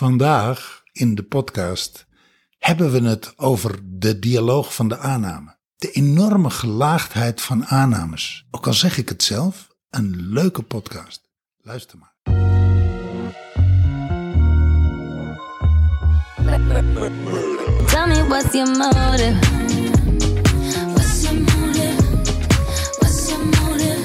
Vandaag 0.00 0.82
in 0.92 1.14
de 1.14 1.22
podcast 1.22 2.06
hebben 2.58 2.92
we 2.92 3.08
het 3.08 3.32
over 3.36 3.78
de 3.82 4.18
dialoog 4.18 4.74
van 4.74 4.88
de 4.88 4.98
aanname. 4.98 5.56
De 5.76 5.90
enorme 5.90 6.50
gelaagdheid 6.50 7.40
van 7.40 7.66
aannames. 7.66 8.46
Ook 8.50 8.66
al 8.66 8.72
zeg 8.72 8.98
ik 8.98 9.08
het 9.08 9.22
zelf, 9.22 9.68
een 9.90 10.16
leuke 10.16 10.62
podcast. 10.62 11.28
Luister 11.60 11.98
maar. 11.98 12.14
Tell 17.86 18.06
me 18.06 18.26
what's 18.28 18.52
your 18.52 18.76
motive? 18.78 19.38
What's 20.94 21.22
your 21.22 21.40
motive? 21.40 21.96
What's 22.98 23.28
your 23.28 23.44
motive? 23.44 24.00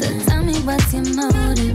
So 0.00 0.24
tell 0.26 0.44
me 0.44 0.64
what's 0.64 0.92
your 0.92 1.14
motive? 1.14 1.67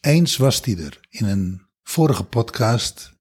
Opeens 0.00 0.36
was 0.36 0.62
die 0.62 0.82
er 0.82 1.00
in 1.08 1.26
een 1.26 1.62
vorige 1.82 2.24
podcast. 2.24 3.12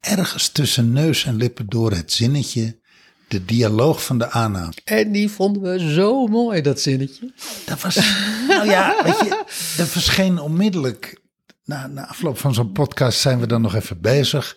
Ergens 0.00 0.48
tussen 0.48 0.92
neus 0.92 1.24
en 1.24 1.36
lippen 1.36 1.66
door 1.68 1.92
het 1.92 2.12
zinnetje. 2.12 2.80
De 3.28 3.44
dialoog 3.44 4.04
van 4.04 4.18
de 4.18 4.30
aanname. 4.30 4.72
En 4.84 5.12
die 5.12 5.30
vonden 5.30 5.62
we 5.62 5.92
zo 5.92 6.26
mooi, 6.26 6.60
dat 6.60 6.80
zinnetje. 6.80 7.32
Dat 7.66 7.80
was, 7.80 7.96
nou 8.48 8.66
ja, 8.66 9.02
weet 9.04 9.18
je, 9.18 9.44
er 9.78 9.86
verscheen 9.86 10.38
onmiddellijk, 10.38 11.20
na, 11.64 11.86
na 11.86 12.06
afloop 12.06 12.38
van 12.38 12.54
zo'n 12.54 12.72
podcast 12.72 13.20
zijn 13.20 13.40
we 13.40 13.46
dan 13.46 13.60
nog 13.60 13.74
even 13.74 14.00
bezig 14.00 14.56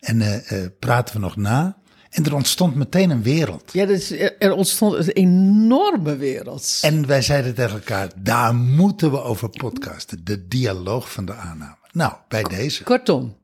en 0.00 0.20
eh, 0.20 0.64
eh, 0.64 0.70
praten 0.78 1.14
we 1.14 1.20
nog 1.20 1.36
na. 1.36 1.82
En 2.16 2.24
er 2.24 2.34
ontstond 2.34 2.74
meteen 2.74 3.10
een 3.10 3.22
wereld. 3.22 3.72
Ja, 3.72 3.86
dus 3.86 4.10
er 4.10 4.38
er 4.38 4.52
ontstond 4.52 4.94
een 4.94 5.08
enorme 5.08 6.16
wereld. 6.16 6.78
En 6.82 7.06
wij 7.06 7.22
zeiden 7.22 7.54
tegen 7.54 7.72
elkaar, 7.72 8.10
daar 8.16 8.54
moeten 8.54 9.10
we 9.10 9.22
over 9.22 9.48
podcasten. 9.48 10.24
De 10.24 10.48
dialoog 10.48 11.12
van 11.12 11.24
de 11.24 11.34
aanname. 11.34 11.76
Nou, 11.92 12.12
bij 12.28 12.42
deze. 12.42 12.82
Kortom, 12.82 13.36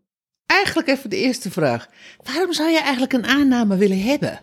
eigenlijk 0.47 0.89
even 0.89 1.11
de 1.11 1.17
eerste 1.17 1.51
vraag. 1.51 1.89
Waarom 2.23 2.53
zou 2.53 2.71
je 2.71 2.81
eigenlijk 2.81 3.13
een 3.13 3.27
aanname 3.27 3.77
willen 3.77 4.03
hebben? 4.03 4.41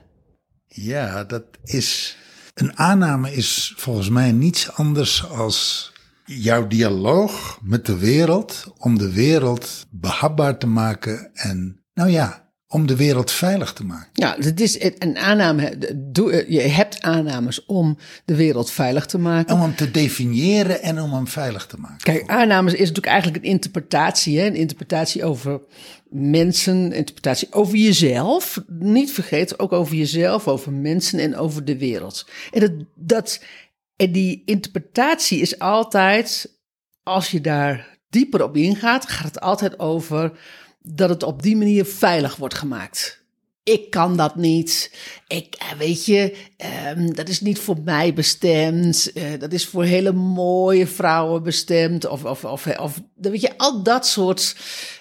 Ja, 0.68 1.24
dat 1.24 1.44
is. 1.64 2.18
Een 2.54 2.78
aanname 2.78 3.34
is 3.34 3.74
volgens 3.78 4.10
mij 4.10 4.32
niets 4.32 4.72
anders 4.72 5.30
als 5.30 5.92
jouw 6.26 6.68
dialoog 6.68 7.60
met 7.62 7.86
de 7.86 7.98
wereld. 7.98 8.74
om 8.78 8.98
de 8.98 9.14
wereld 9.14 9.88
behapbaar 9.90 10.58
te 10.58 10.68
maken 10.68 11.30
en, 11.34 11.84
nou 11.94 12.10
ja, 12.10 12.49
om 12.72 12.88
de 12.88 12.96
wereld 12.96 13.32
veilig 13.32 13.74
te 13.74 13.84
maken. 13.84 14.10
Ja, 14.14 14.36
het 14.40 14.60
is 14.62 14.82
een 14.98 15.18
aanname. 15.18 15.78
doe- 15.96 16.46
Je 16.48 16.62
hebt 16.62 17.02
aannames 17.02 17.66
om 17.66 17.98
de 18.26 18.36
wereld 18.36 18.72
veilig 18.72 19.06
te 19.06 19.18
maken. 19.18 19.56
Om 19.56 19.62
hem 19.62 19.76
te 19.76 19.92
definiëren 19.92 20.82
en 20.82 21.02
om 21.02 21.14
hem 21.14 21.28
veilig 21.28 21.66
te 21.66 21.78
maken. 21.78 21.98
Kijk, 21.98 22.30
aannames 22.30 22.74
is 22.74 22.80
natuurlijk 22.80 23.06
eigenlijk 23.08 23.44
een 23.44 23.52
interpretatie. 23.52 24.40
Hè? 24.40 24.46
Een 24.46 24.56
interpretatie 24.56 25.24
over 25.24 25.62
mensen, 26.10 26.92
interpretatie 26.94 27.48
over 27.54 27.76
jezelf. 27.78 28.62
Niet 28.68 29.12
vergeten, 29.12 29.60
ook 29.60 29.72
over 29.72 29.96
jezelf, 29.96 30.48
over 30.48 30.72
mensen 30.74 31.20
en 31.20 31.36
over 31.36 31.66
de 31.66 31.78
wereld. 31.78 32.28
En, 32.52 32.60
dat, 32.60 32.72
dat, 32.96 33.44
en 33.96 34.12
die 34.12 34.42
interpretatie 34.46 35.40
is 35.42 35.60
altijd, 35.60 36.58
als 37.04 37.32
je 37.32 37.42
daar 37.42 37.98
dieper 38.10 38.44
op 38.44 38.56
ingaat, 38.58 39.10
gaat 39.10 39.26
het 39.26 39.40
altijd 39.40 39.80
over 39.80 40.32
dat 40.82 41.10
het 41.10 41.24
op 41.24 41.42
die 41.42 41.58
manier 41.58 41.86
veilig 41.86 42.36
wordt 42.36 42.54
gemaakt. 42.56 43.18
Ik 43.64 43.90
kan 43.90 44.18
dat 44.18 44.36
niet. 44.36 44.96
Ik, 45.28 45.56
eh, 45.56 45.72
weet 45.78 46.06
je, 46.06 46.36
ehm, 46.58 47.12
dat 47.14 47.30
is 47.30 47.42
niet 47.42 47.60
voor 47.60 47.78
mij 47.84 48.14
bestemd. 48.14 49.12
Eh, 49.14 49.40
dat 49.40 49.54
is 49.54 49.66
voor 49.66 49.84
hele 49.84 50.12
mooie 50.12 50.88
vrouwen 50.88 51.44
bestemd. 51.44 52.08
Of, 52.08 52.26
of, 52.26 52.46
of, 52.46 52.68
of 52.68 53.02
weet 53.16 53.42
je, 53.42 53.58
al 53.58 53.84
dat 53.84 54.08
soort. 54.08 54.56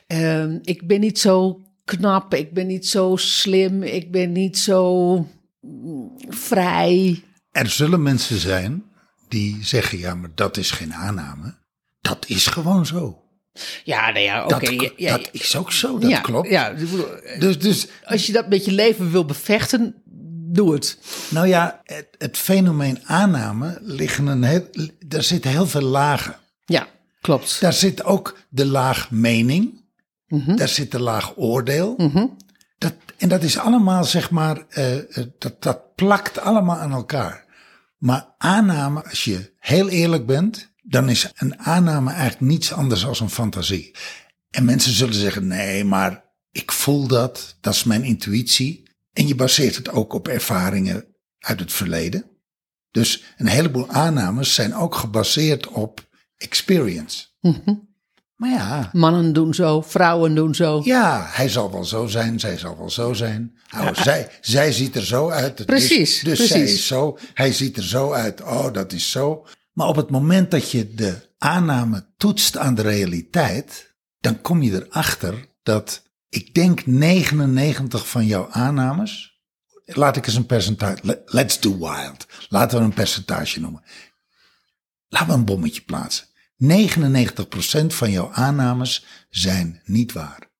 ehm, 0.06 0.58
ik 0.62 0.86
ben 0.86 1.00
niet 1.00 1.18
zo 1.18 1.60
knap. 1.84 2.34
Ik 2.34 2.52
ben 2.52 2.66
niet 2.66 2.86
zo 2.86 3.16
slim. 3.16 3.82
Ik 3.82 4.10
ben 4.10 4.32
niet 4.32 4.58
zo 4.58 5.14
mm, 5.60 6.12
vrij. 6.28 7.22
Er 7.50 7.70
zullen 7.70 8.02
mensen 8.02 8.38
zijn 8.38 8.82
die 9.28 9.58
zeggen: 9.60 9.98
ja, 9.98 10.14
maar 10.14 10.30
dat 10.34 10.56
is 10.56 10.70
geen 10.70 10.94
aanname. 10.94 11.54
Dat 12.00 12.24
is 12.28 12.46
gewoon 12.46 12.86
zo. 12.86 13.22
Ja, 13.84 14.10
nou 14.10 14.24
ja, 14.24 14.44
oké. 14.44 14.76
dat, 14.76 14.80
ja, 14.80 14.90
ja, 14.96 15.16
dat 15.16 15.28
is 15.32 15.56
ook 15.56 15.72
zo, 15.72 15.98
dat 15.98 16.10
ja, 16.10 16.20
klopt. 16.20 16.48
Ja, 16.48 16.74
Dus, 17.38 17.58
dus, 17.58 17.86
als 18.04 18.26
je 18.26 18.32
dat 18.32 18.48
met 18.48 18.64
je 18.64 18.72
leven 18.72 19.10
wil 19.10 19.24
bevechten, 19.24 19.94
doe 20.50 20.74
het. 20.74 20.98
nou 21.30 21.46
ja, 21.46 21.80
het, 21.84 22.08
het 22.18 22.36
fenomeen 22.36 23.00
aanname 23.06 23.78
liggen 23.82 24.26
een 24.26 24.42
heel, 24.42 24.68
er 25.08 25.22
zitten 25.22 25.50
heel 25.50 25.66
veel 25.66 25.80
lagen. 25.82 26.36
Ja, 26.64 26.86
klopt. 27.20 27.60
Daar 27.60 27.72
zit 27.72 28.04
ook 28.04 28.38
de 28.48 28.66
laag 28.66 29.10
mening. 29.10 29.86
Daar 30.56 30.68
zit 30.68 30.90
de 30.90 31.00
laag 31.00 31.32
oordeel. 31.36 31.96
dat, 32.78 32.94
en 33.16 33.28
dat 33.28 33.42
is 33.42 33.58
allemaal, 33.58 34.04
zeg 34.04 34.30
maar, 34.30 34.64
eh, 34.68 34.96
eh, 34.96 35.26
dat, 35.38 35.62
dat 35.62 35.94
plakt 35.94 36.38
allemaal 36.38 36.76
aan 36.76 36.92
elkaar. 36.92 37.44
Maar 37.98 38.34
aanname, 38.38 39.04
als 39.04 39.24
je 39.24 39.52
heel 39.58 39.88
eerlijk 39.88 40.26
bent, 40.26 40.67
dan 40.88 41.08
is 41.08 41.30
een 41.36 41.58
aanname 41.58 42.10
eigenlijk 42.10 42.40
niets 42.40 42.72
anders 42.72 43.00
dan 43.00 43.14
een 43.20 43.30
fantasie. 43.30 43.94
En 44.50 44.64
mensen 44.64 44.92
zullen 44.92 45.14
zeggen, 45.14 45.46
nee, 45.46 45.84
maar 45.84 46.24
ik 46.52 46.72
voel 46.72 47.06
dat, 47.06 47.56
dat 47.60 47.74
is 47.74 47.84
mijn 47.84 48.04
intuïtie. 48.04 48.90
En 49.12 49.26
je 49.26 49.34
baseert 49.34 49.76
het 49.76 49.90
ook 49.90 50.12
op 50.12 50.28
ervaringen 50.28 51.04
uit 51.38 51.60
het 51.60 51.72
verleden. 51.72 52.24
Dus 52.90 53.22
een 53.36 53.46
heleboel 53.46 53.88
aannames 53.88 54.54
zijn 54.54 54.74
ook 54.74 54.94
gebaseerd 54.94 55.66
op 55.68 56.06
experience. 56.36 57.26
Maar 58.36 58.50
ja, 58.50 58.90
Mannen 58.92 59.32
doen 59.32 59.54
zo, 59.54 59.80
vrouwen 59.80 60.34
doen 60.34 60.54
zo. 60.54 60.80
ja, 60.84 61.26
hij 61.30 61.48
zal 61.48 61.72
wel 61.72 61.84
zo 61.84 62.06
zijn, 62.06 62.40
zij 62.40 62.58
zal 62.58 62.78
wel 62.78 62.90
zo 62.90 63.12
zijn. 63.12 63.58
Nou, 63.70 63.94
zij, 63.94 64.28
zij 64.40 64.72
ziet 64.72 64.96
er 64.96 65.04
zo 65.04 65.28
uit. 65.30 65.66
Precies, 65.66 65.90
is- 65.98 66.20
dus 66.20 66.38
zij 66.46 66.58
precies. 66.58 66.74
is 66.78 66.86
zo, 66.86 67.18
hij 67.34 67.52
ziet 67.52 67.76
er 67.76 67.84
zo 67.84 68.12
uit. 68.12 68.42
Oh, 68.42 68.72
dat 68.72 68.92
is 68.92 69.10
zo. 69.10 69.46
Maar 69.78 69.88
op 69.88 69.96
het 69.96 70.10
moment 70.10 70.50
dat 70.50 70.70
je 70.70 70.94
de 70.94 71.34
aanname 71.38 72.06
toetst 72.16 72.56
aan 72.56 72.74
de 72.74 72.82
realiteit, 72.82 73.94
dan 74.20 74.40
kom 74.40 74.62
je 74.62 74.86
erachter 74.86 75.48
dat 75.62 76.02
ik 76.28 76.54
denk 76.54 76.86
99 76.86 78.08
van 78.08 78.26
jouw 78.26 78.48
aannames. 78.50 79.40
Laat 79.84 80.16
ik 80.16 80.26
eens 80.26 80.34
een 80.34 80.46
percentage. 80.46 80.98
le- 81.02 81.22
Let's 81.24 81.60
do 81.60 81.78
wild. 81.78 82.26
Laten 82.48 82.78
we 82.78 82.84
een 82.84 82.94
percentage 82.94 83.60
noemen. 83.60 83.82
Laten 85.08 85.28
we 85.28 85.32
een 85.34 85.44
bommetje 85.44 85.80
plaatsen. 85.82 86.26
99% 86.56 87.94
van 87.94 88.10
jouw 88.10 88.32
aannames 88.32 89.04
zijn 89.30 89.80
niet 89.84 90.12
waar. 90.12 90.50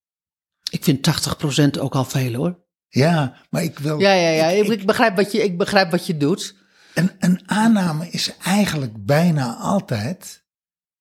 Ik 0.71 0.85
vind 0.85 1.03
80% 1.03 1.79
ook 1.81 1.95
al 1.95 2.05
veel 2.05 2.35
hoor. 2.35 2.59
Ja, 2.89 3.37
maar 3.51 3.63
ik 3.63 3.79
wil. 3.79 3.99
Ja, 4.01 4.13
ja, 4.13 4.29
ja. 4.31 4.47
ik- 4.49 4.65
Ik, 4.67 4.81
ik 4.81 4.87
begrijp, 4.87 5.17
wat 5.17 5.33
je, 5.33 5.43
ik 5.43 5.59
begrijp 5.59 5.91
wat 5.91 6.07
je 6.07 6.17
doet. 6.17 6.57
Een, 6.95 7.11
een 7.19 7.41
aanname 7.47 8.09
is 8.11 8.37
eigenlijk 8.45 9.05
bijna 9.07 9.55
altijd 9.55 10.45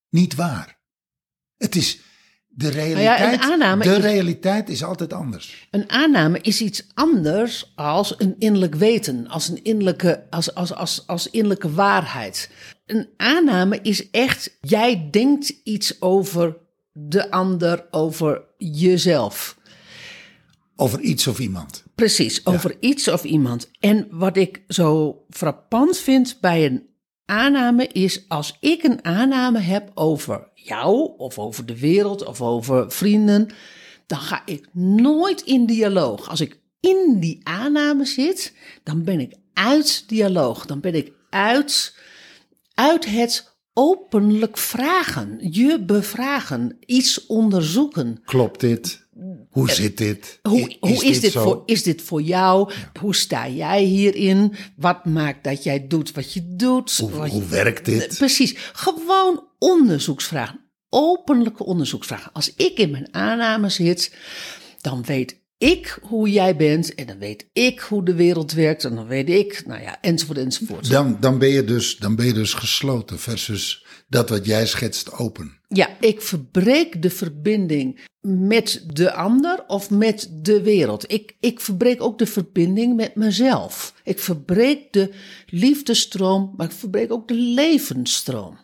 niet 0.09 0.35
waar. 0.35 0.79
Het 1.57 1.75
is 1.75 1.99
de 2.47 2.69
realiteit. 2.69 3.39
Nou 3.39 3.51
aanname 3.51 3.83
de 3.83 3.95
is- 3.95 4.01
realiteit 4.03 4.69
is 4.69 4.83
altijd 4.83 5.13
anders. 5.13 5.67
Een 5.71 5.89
aanname 5.89 6.39
is 6.41 6.61
iets 6.61 6.87
anders 6.93 7.71
als 7.75 8.15
een 8.19 8.35
innerlijk 8.39 8.75
weten, 8.75 9.27
als 9.27 9.47
een 9.47 9.63
innerlijke, 9.63 10.25
als, 10.29 10.53
als, 10.55 10.73
als, 10.73 11.07
als 11.07 11.29
innerlijke 11.29 11.71
waarheid. 11.71 12.49
Een 12.85 13.09
aanname 13.17 13.79
is 13.81 14.09
echt, 14.09 14.57
jij 14.61 15.07
denkt 15.11 15.49
iets 15.63 16.01
over 16.01 16.57
de 16.91 17.31
ander, 17.31 17.85
over 17.91 18.41
jezelf. 18.57 19.57
Over 20.75 20.99
iets 20.99 21.27
of 21.27 21.39
iemand. 21.39 21.83
Precies, 21.97 22.45
over 22.45 22.77
iets 22.79 23.07
of 23.07 23.23
iemand. 23.23 23.69
En 23.79 24.07
wat 24.09 24.37
ik 24.37 24.63
zo 24.67 25.21
frappant 25.29 25.97
vind 25.97 26.37
bij 26.41 26.65
een 26.65 26.89
aanname 27.25 27.87
is 27.87 28.25
als 28.27 28.57
ik 28.59 28.83
een 28.83 29.05
aanname 29.05 29.59
heb 29.59 29.91
over 29.93 30.49
jou 30.53 31.13
of 31.17 31.39
over 31.39 31.65
de 31.65 31.79
wereld 31.79 32.25
of 32.25 32.41
over 32.41 32.91
vrienden, 32.91 33.49
dan 34.07 34.19
ga 34.19 34.41
ik 34.45 34.67
nooit 34.73 35.41
in 35.41 35.65
dialoog. 35.65 36.29
Als 36.29 36.41
ik 36.41 36.59
in 36.79 37.17
die 37.19 37.39
aanname 37.43 38.05
zit, 38.05 38.53
dan 38.83 39.03
ben 39.03 39.19
ik 39.19 39.33
uit 39.53 40.03
dialoog. 40.07 40.65
Dan 40.65 40.79
ben 40.79 40.95
ik 40.95 41.11
uit, 41.29 41.95
uit 42.73 43.05
het 43.05 43.57
openlijk 43.73 44.57
vragen, 44.57 45.37
je 45.39 45.83
bevragen, 45.85 46.77
iets 46.85 47.25
onderzoeken. 47.25 48.21
Klopt 48.25 48.59
dit? 48.59 49.06
Hoe 49.49 49.71
zit 49.71 49.97
dit? 49.97 50.39
Hoe, 50.41 50.75
is, 51.03 51.19
dit 51.19 51.31
voor, 51.31 51.63
is 51.65 51.83
dit 51.83 52.01
voor 52.01 52.21
jou? 52.21 52.71
Hoe 52.99 53.15
sta 53.15 53.49
jij 53.49 53.83
hierin? 53.83 54.53
Wat 54.75 55.05
maakt 55.05 55.43
dat 55.43 55.63
jij 55.63 55.87
doet 55.87 56.11
wat 56.11 56.33
je 56.33 56.55
doet? 56.55 56.97
Hoe, 56.97 57.09
Wat 57.11 57.29
hoe 57.29 57.41
je- 57.41 57.47
werkt 57.47 57.85
dit? 57.85 58.17
Precies. 58.17 58.55
Gewoon 58.73 59.43
onderzoeksvragen. 59.59 60.59
Openlijke 60.89 61.65
onderzoeksvragen. 61.65 62.31
Als 62.33 62.53
ik 62.55 62.77
in 62.77 62.91
mijn 62.91 63.13
aanname 63.13 63.69
zit, 63.69 64.15
dan 64.81 65.03
weet 65.03 65.45
ik 65.57 65.99
hoe 66.01 66.31
jij 66.31 66.55
bent 66.55 66.95
en 66.95 67.05
dan 67.05 67.17
weet 67.17 67.45
ik 67.53 67.79
hoe 67.79 68.05
de 68.05 68.13
wereld 68.13 68.51
werkt 68.51 68.83
en 68.83 68.95
dan 68.95 69.07
weet 69.07 69.29
ik, 69.29 69.63
nou 69.65 69.81
ja, 69.81 70.01
enzovoort 70.01 70.37
enzovoort. 70.37 70.89
Dan, 70.89 71.17
dan, 71.19 71.37
ben 71.37 71.49
je 71.49 71.63
dus, 71.63 71.97
dan 71.97 72.15
ben 72.15 72.25
je 72.25 72.33
dus 72.33 72.53
gesloten 72.53 73.19
versus 73.19 73.85
dat 74.07 74.29
wat 74.29 74.45
jij 74.45 74.67
schetst 74.67 75.13
open. 75.13 75.59
Ja, 75.67 75.97
ik 75.99 76.21
verbreek 76.21 77.01
de 77.01 77.09
verbinding 77.09 78.05
met 78.21 78.83
de 78.93 79.13
ander 79.13 79.63
of 79.67 79.89
met 79.89 80.29
de 80.31 80.61
wereld. 80.61 81.11
Ik, 81.11 81.35
ik 81.39 81.59
verbreek 81.59 82.01
ook 82.01 82.17
de 82.17 82.25
verbinding 82.25 82.95
met 82.95 83.15
mezelf. 83.15 83.93
Ik 84.03 84.19
verbreek 84.19 84.93
de 84.93 85.13
liefdestroom, 85.45 86.53
maar 86.57 86.65
ik 86.65 86.71
verbreek 86.71 87.11
ook 87.11 87.27
de 87.27 87.33
levensstroom. 87.33 88.57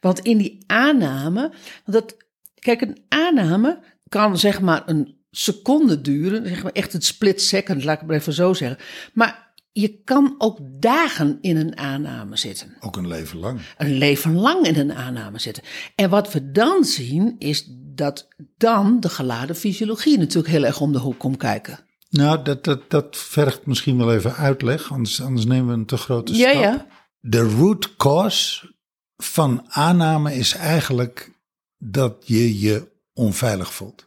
Want 0.00 0.20
in 0.20 0.38
die 0.38 0.64
aanname, 0.66 1.52
dat, 1.84 2.16
kijk, 2.54 2.80
een 2.80 3.04
aanname 3.08 3.80
kan 4.08 4.38
zeg 4.38 4.60
maar 4.60 4.82
een 4.86 5.16
seconde 5.30 6.00
duren, 6.00 6.48
zeg 6.48 6.62
maar 6.62 6.72
echt 6.72 6.94
een 6.94 7.02
split 7.02 7.42
second, 7.42 7.84
laat 7.84 7.94
ik 7.94 8.00
het 8.00 8.08
maar 8.08 8.18
even 8.18 8.32
zo 8.32 8.52
zeggen. 8.52 8.78
Maar 9.12 9.47
je 9.72 10.00
kan 10.04 10.34
ook 10.38 10.58
dagen 10.80 11.38
in 11.40 11.56
een 11.56 11.78
aanname 11.78 12.36
zitten. 12.36 12.76
Ook 12.80 12.96
een 12.96 13.08
leven 13.08 13.38
lang. 13.38 13.60
Een 13.76 13.92
leven 13.98 14.34
lang 14.34 14.66
in 14.66 14.78
een 14.78 14.92
aanname 14.94 15.38
zitten. 15.38 15.62
En 15.94 16.10
wat 16.10 16.32
we 16.32 16.50
dan 16.50 16.84
zien, 16.84 17.34
is 17.38 17.64
dat 17.94 18.28
dan 18.56 19.00
de 19.00 19.08
geladen 19.08 19.56
fysiologie 19.56 20.18
natuurlijk 20.18 20.52
heel 20.52 20.64
erg 20.64 20.80
om 20.80 20.92
de 20.92 20.98
hoek 20.98 21.18
komt 21.18 21.36
kijken. 21.36 21.78
Nou, 22.10 22.42
dat, 22.44 22.64
dat, 22.64 22.90
dat 22.90 23.16
vergt 23.16 23.66
misschien 23.66 23.96
wel 23.98 24.12
even 24.14 24.34
uitleg, 24.34 24.92
anders, 24.92 25.22
anders 25.22 25.46
nemen 25.46 25.66
we 25.66 25.72
een 25.72 25.86
te 25.86 25.96
grote 25.96 26.34
Ja, 26.34 26.50
stap. 26.50 26.62
ja. 26.62 26.86
De 27.20 27.40
root 27.40 27.96
cause 27.96 28.74
van 29.16 29.64
aanname 29.68 30.34
is 30.34 30.52
eigenlijk 30.54 31.30
dat 31.78 32.16
je 32.26 32.58
je 32.60 32.88
onveilig 33.12 33.72
voelt. 33.74 34.06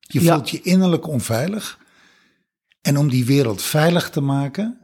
Je 0.00 0.22
Ja. 0.22 0.34
voelt 0.34 0.50
je 0.50 0.60
innerlijk 0.62 1.06
onveilig. 1.08 1.78
En 2.80 2.96
om 2.98 3.08
die 3.08 3.24
wereld 3.24 3.62
veilig 3.62 4.10
te 4.10 4.20
maken, 4.20 4.79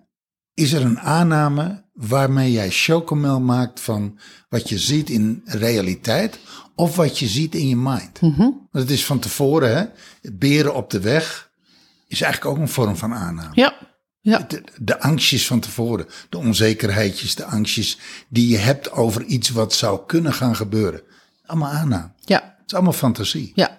is 0.56 0.72
er 0.72 0.82
een 0.82 1.00
aanname 1.00 1.84
waarmee 1.92 2.52
jij 2.52 2.70
chocomel 2.70 3.40
maakt 3.40 3.80
van 3.80 4.18
wat 4.48 4.68
je 4.68 4.78
ziet 4.78 5.10
in 5.10 5.42
realiteit 5.44 6.38
of 6.74 6.96
wat 6.96 7.18
je 7.18 7.26
ziet 7.26 7.54
in 7.54 7.68
je 7.68 7.76
mind. 7.76 8.18
Want 8.20 8.68
het 8.70 8.90
is 8.90 9.04
van 9.06 9.18
tevoren, 9.18 9.76
hè? 9.76 9.84
Beren 10.32 10.74
op 10.74 10.90
de 10.90 11.00
weg 11.00 11.50
is 12.08 12.20
eigenlijk 12.20 12.54
ook 12.56 12.62
een 12.62 12.68
vorm 12.72 12.96
van 12.96 13.14
aanname 13.14 13.50
Ja, 13.54 13.74
ja. 14.20 14.38
de, 14.38 14.62
de 14.78 15.00
angstjes 15.00 15.46
van 15.46 15.60
tevoren, 15.60 16.06
de 16.28 16.38
onzekerheidjes, 16.38 17.34
de 17.34 17.44
angstjes 17.44 17.98
die 18.28 18.48
je 18.48 18.56
hebt 18.58 18.90
over 18.92 19.22
iets 19.24 19.48
wat 19.50 19.72
zou 19.74 20.00
kunnen 20.06 20.32
gaan 20.32 20.56
gebeuren. 20.56 21.00
Allemaal 21.46 21.70
aanname. 21.72 22.10
Ja, 22.24 22.40
Het 22.56 22.66
is 22.66 22.74
allemaal 22.74 22.92
fantasie. 22.92 23.52
ja. 23.54 23.76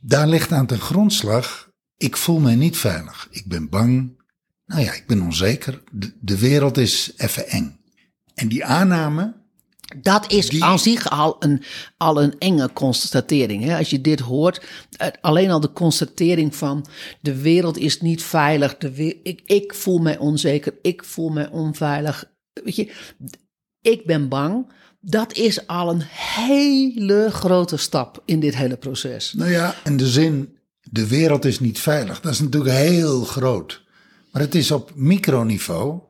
Daar 0.00 0.26
ligt 0.28 0.52
aan 0.52 0.66
ten 0.66 0.78
grondslag, 0.80 1.68
ik 1.96 2.16
voel 2.16 2.38
mij 2.40 2.54
niet 2.54 2.76
veilig. 2.76 3.28
Ik 3.30 3.44
ben 3.46 3.68
bang. 3.68 4.22
Nou 4.66 4.80
ja, 4.82 4.92
ik 4.92 5.04
ben 5.06 5.20
onzeker. 5.20 5.82
De, 5.92 6.12
de 6.20 6.38
wereld 6.38 6.76
is 6.78 7.12
even 7.16 7.48
eng. 7.48 7.76
En 8.34 8.48
die 8.48 8.64
aanname, 8.64 9.34
Dat 10.02 10.32
is 10.32 10.48
Die- 10.48 10.64
aan 10.64 10.78
zich 10.78 11.10
al 11.10 11.36
een, 11.38 11.62
al 11.96 12.22
een 12.22 12.38
enge 12.38 12.72
constatering. 12.72 13.64
Hè? 13.64 13.76
Als 13.76 13.90
je 13.90 14.00
dit 14.00 14.20
hoort, 14.20 14.64
eh, 14.96 15.08
alleen 15.20 15.50
al 15.50 15.60
de 15.60 15.72
constatering 15.72 16.56
van 16.56 16.86
de 17.20 17.40
wereld 17.40 17.78
is 17.78 18.00
niet 18.00 18.22
veilig. 18.22 18.76
De 18.78 18.92
we- 18.94 19.20
ik, 19.22 19.40
ik 19.46 19.74
voel 19.74 19.98
mij 19.98 20.18
onzeker, 20.18 20.74
ik 20.82 21.04
voel 21.04 21.28
mij 21.28 21.48
onveilig. 21.50 22.24
Weet 22.64 22.76
je, 22.76 22.92
ik 23.80 24.06
ben 24.06 24.28
bang. 24.28 24.72
Dat 25.00 25.32
is 25.32 25.66
al 25.66 25.90
een 25.90 26.02
hele 26.46 27.28
grote 27.30 27.76
stap 27.76 28.22
in 28.24 28.40
dit 28.40 28.56
hele 28.56 28.76
proces. 28.76 29.32
nou 29.32 29.50
ja, 29.50 29.74
in 29.84 29.96
de 29.96 30.08
zin, 30.08 30.56
de 30.90 31.06
wereld 31.06 31.44
is 31.44 31.60
niet 31.60 31.78
veilig. 31.80 32.20
Dat 32.20 32.32
is 32.32 32.40
natuurlijk 32.40 32.74
heel 32.74 33.24
groot. 33.24 33.83
Maar 34.34 34.42
het 34.42 34.54
is 34.54 34.70
op 34.70 34.92
microniveau, 34.94 36.00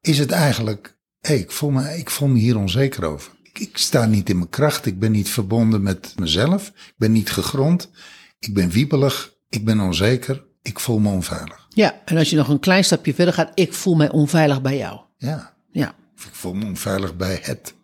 is 0.00 0.18
het 0.18 0.30
eigenlijk, 0.30 0.96
hé, 1.20 1.34
ik, 1.34 1.50
voel 1.50 1.70
me, 1.70 1.98
ik 1.98 2.10
voel 2.10 2.28
me 2.28 2.38
hier 2.38 2.56
onzeker 2.58 3.04
over. 3.04 3.32
Ik, 3.42 3.58
ik 3.58 3.76
sta 3.76 4.06
niet 4.06 4.28
in 4.28 4.36
mijn 4.36 4.48
kracht, 4.48 4.86
ik 4.86 4.98
ben 4.98 5.12
niet 5.12 5.28
verbonden 5.28 5.82
met 5.82 6.14
mezelf, 6.18 6.66
ik 6.66 6.94
ben 6.96 7.12
niet 7.12 7.30
gegrond, 7.30 7.90
ik 8.38 8.54
ben 8.54 8.70
wiebelig, 8.70 9.34
ik 9.48 9.64
ben 9.64 9.80
onzeker, 9.80 10.44
ik 10.62 10.80
voel 10.80 10.98
me 10.98 11.08
onveilig. 11.08 11.66
Ja, 11.68 12.00
en 12.04 12.16
als 12.16 12.30
je 12.30 12.36
nog 12.36 12.48
een 12.48 12.60
klein 12.60 12.84
stapje 12.84 13.14
verder 13.14 13.34
gaat, 13.34 13.52
ik 13.54 13.72
voel 13.72 13.94
mij 13.94 14.10
onveilig 14.10 14.62
bij 14.62 14.76
jou. 14.76 15.00
Ja, 15.16 15.54
Ja, 15.72 15.94
of 16.16 16.24
ik 16.24 16.34
voel 16.34 16.54
me 16.54 16.64
onveilig 16.64 17.16
bij 17.16 17.38
het. 17.42 17.74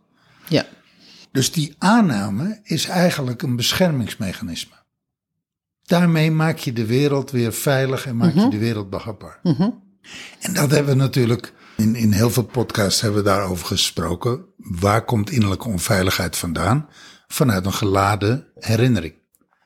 ja, 0.49 0.67
Dus 1.33 1.53
die 1.53 1.75
aanname 1.79 2.61
is 2.62 2.87
eigenlijk 2.87 3.43
een 3.43 3.56
beschermingsmechanisme. 3.56 4.75
Daarmee 5.87 6.31
maak 6.31 6.59
je 6.59 6.73
de 6.73 6.87
wereld 6.87 7.31
weer 7.31 7.53
veilig 7.53 8.06
en 8.06 8.17
maak 8.17 8.35
je 8.35 8.49
de 8.49 8.59
wereld 8.59 8.91
behapbaar. 8.91 9.41
En 10.41 10.53
dat 10.55 10.71
hebben 10.71 10.87
we 10.97 11.03
natuurlijk 11.03 11.53
in, 11.77 11.94
in 11.94 12.12
heel 12.12 12.31
veel 12.31 12.43
podcasts 12.44 13.00
hebben 13.00 13.23
we 13.23 13.29
daarover 13.29 13.67
gesproken. 13.67 14.44
Waar 14.56 15.05
komt 15.05 15.31
innerlijke 15.31 15.69
onveiligheid 15.69 16.37
vandaan? 16.37 16.88
Vanuit 17.29 17.67
een 17.67 17.73
geladen 17.73 18.47
herinnering. 18.59 19.15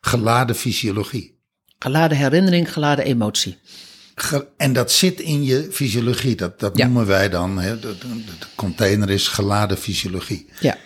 Geladen 0.00 0.56
fysiologie. 0.56 1.38
geladen 1.78 2.17
herinnering, 2.17 2.72
geladen 2.72 3.05
emotie. 3.05 3.58
Ge- 4.14 4.46
en 4.56 4.72
dat 4.72 4.93
zit 4.93 5.20
in 5.20 5.44
je 5.44 5.69
fysiologie. 5.72 6.34
Dat, 6.37 6.61
dat 6.61 6.76
Ja. 6.76 6.84
noemen 6.84 7.06
wij 7.06 7.28
dan. 7.28 7.58
Hè, 7.58 7.78
de, 7.81 7.99
de- 7.99 8.25
de 8.25 8.46
container 8.55 9.11
is 9.11 9.28
geladen 9.28 9.76
fysiologie. 9.78 10.49
Ja, 10.61 10.76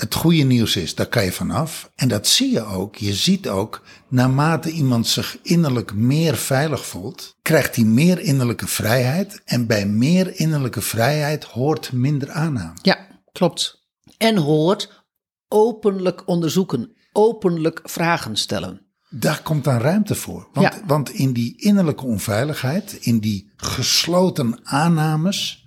het 0.00 0.14
goede 0.14 0.42
nieuws 0.42 0.76
is, 0.76 0.94
daar 0.94 1.06
kan 1.06 1.24
je 1.24 1.32
vanaf. 1.32 1.90
En 1.94 2.08
dat 2.08 2.26
zie 2.26 2.52
je 2.52 2.64
ook. 2.64 2.96
Je 2.96 3.14
ziet 3.14 3.48
ook, 3.48 3.82
naarmate 4.08 4.70
iemand 4.70 5.06
zich 5.06 5.38
innerlijk 5.42 5.94
meer 5.94 6.36
veilig 6.36 6.86
voelt, 6.86 7.36
krijgt 7.42 7.76
hij 7.76 7.84
meer 7.84 8.20
innerlijke 8.20 8.66
vrijheid. 8.66 9.42
En 9.44 9.66
bij 9.66 9.86
meer 9.86 10.38
innerlijke 10.40 10.80
vrijheid 10.80 11.44
hoort 11.44 11.92
minder 11.92 12.30
aanname. 12.30 12.72
Ja, 12.82 12.98
klopt. 13.32 13.84
En 14.18 14.36
hoort 14.36 15.04
openlijk 15.48 16.22
onderzoeken, 16.28 16.92
openlijk 17.12 17.80
vragen 17.82 18.36
stellen. 18.36 18.80
Daar 19.10 19.42
komt 19.42 19.64
dan 19.64 19.78
ruimte 19.78 20.14
voor. 20.14 20.48
Want, 20.52 20.74
Ja. 20.74 20.80
want 20.86 21.10
in 21.10 21.32
die 21.32 21.54
innerlijke 21.56 22.04
onveiligheid, 22.04 22.92
in 23.00 23.18
die 23.18 23.50
gesloten 23.56 24.60
aannames, 24.62 25.66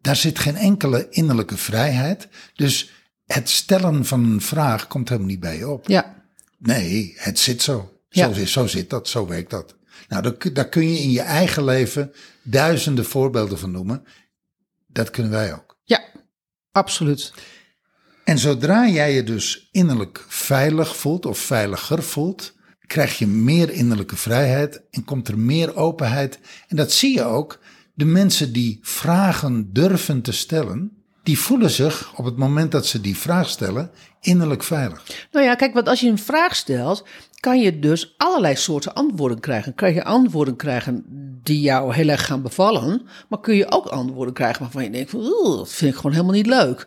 daar 0.00 0.16
zit 0.16 0.38
geen 0.38 0.56
enkele 0.56 1.06
innerlijke 1.10 1.56
vrijheid. 1.56 2.28
Dus 2.54 2.90
het 3.26 3.48
stellen 3.48 4.04
van 4.04 4.24
een 4.24 4.40
vraag 4.40 4.86
komt 4.86 5.08
helemaal 5.08 5.30
niet 5.30 5.40
bij 5.40 5.56
je 5.56 5.68
op. 5.68 5.88
Ja, 5.88 6.16
Nee, 6.58 7.14
het 7.16 7.38
zit 7.38 7.62
zo. 7.62 8.00
Ja. 8.08 8.32
Zo, 8.32 8.44
zo 8.44 8.66
zit 8.66 8.90
dat, 8.90 9.08
zo 9.08 9.26
werkt 9.26 9.50
dat. 9.50 9.76
Nou, 10.08 10.36
daar 10.52 10.68
kun 10.68 10.92
je 10.92 10.98
in 10.98 11.10
je 11.10 11.20
eigen 11.20 11.64
leven 11.64 12.12
duizenden 12.42 13.04
voorbeelden 13.04 13.58
van 13.58 13.70
noemen. 13.70 14.04
Dat 14.86 15.10
kunnen 15.10 15.32
wij 15.32 15.54
ook. 15.54 15.78
ja, 15.84 16.04
absoluut. 16.72 17.32
En 18.24 18.38
zodra 18.38 18.88
jij 18.88 19.14
je 19.14 19.22
dus 19.22 19.68
innerlijk 19.72 20.24
veilig 20.28 20.96
voelt 20.96 21.26
of 21.26 21.38
veiliger 21.38 22.02
voelt, 22.02 22.54
krijg 22.86 23.18
je 23.18 23.26
meer 23.26 23.70
innerlijke 23.70 24.16
vrijheid 24.16 24.82
en 24.90 25.04
komt 25.04 25.28
er 25.28 25.38
meer 25.38 25.76
openheid. 25.76 26.38
En 26.68 26.76
dat 26.76 26.92
zie 26.92 27.14
je 27.14 27.22
ook. 27.22 27.58
De 27.94 28.04
mensen 28.04 28.52
die 28.52 28.78
vragen 28.82 29.72
durven 29.72 30.22
te 30.22 30.32
stellen, 30.32 31.04
die 31.26 31.38
voelen 31.38 31.70
zich 31.70 32.12
op 32.16 32.24
het 32.24 32.36
moment 32.36 32.72
dat 32.72 32.86
ze 32.86 33.00
die 33.00 33.16
vraag 33.16 33.48
stellen 33.48 33.90
innerlijk 34.20 34.62
veilig. 34.62 35.02
Nou 35.32 35.44
ja, 35.44 35.54
kijk, 35.54 35.74
want 35.74 35.88
als 35.88 36.00
je 36.00 36.08
een 36.08 36.18
vraag 36.18 36.56
stelt, 36.56 37.04
kan 37.40 37.60
je 37.60 37.78
dus 37.78 38.14
allerlei 38.16 38.56
soorten 38.56 38.94
antwoorden 38.94 39.40
krijgen. 39.40 39.74
Kan 39.74 39.94
je 39.94 40.04
antwoorden 40.04 40.56
krijgen 40.56 41.04
die 41.42 41.60
jou 41.60 41.94
heel 41.94 42.08
erg 42.08 42.26
gaan 42.26 42.42
bevallen, 42.42 43.02
maar 43.28 43.40
kun 43.40 43.56
je 43.56 43.70
ook 43.70 43.86
antwoorden 43.86 44.34
krijgen 44.34 44.62
waarvan 44.62 44.84
je 44.84 44.90
denkt 44.90 45.10
van, 45.10 45.20
"Oeh, 45.20 45.56
dat 45.56 45.72
vind 45.72 45.90
ik 45.90 45.96
gewoon 45.96 46.12
helemaal 46.12 46.34
niet 46.34 46.46
leuk. 46.46 46.86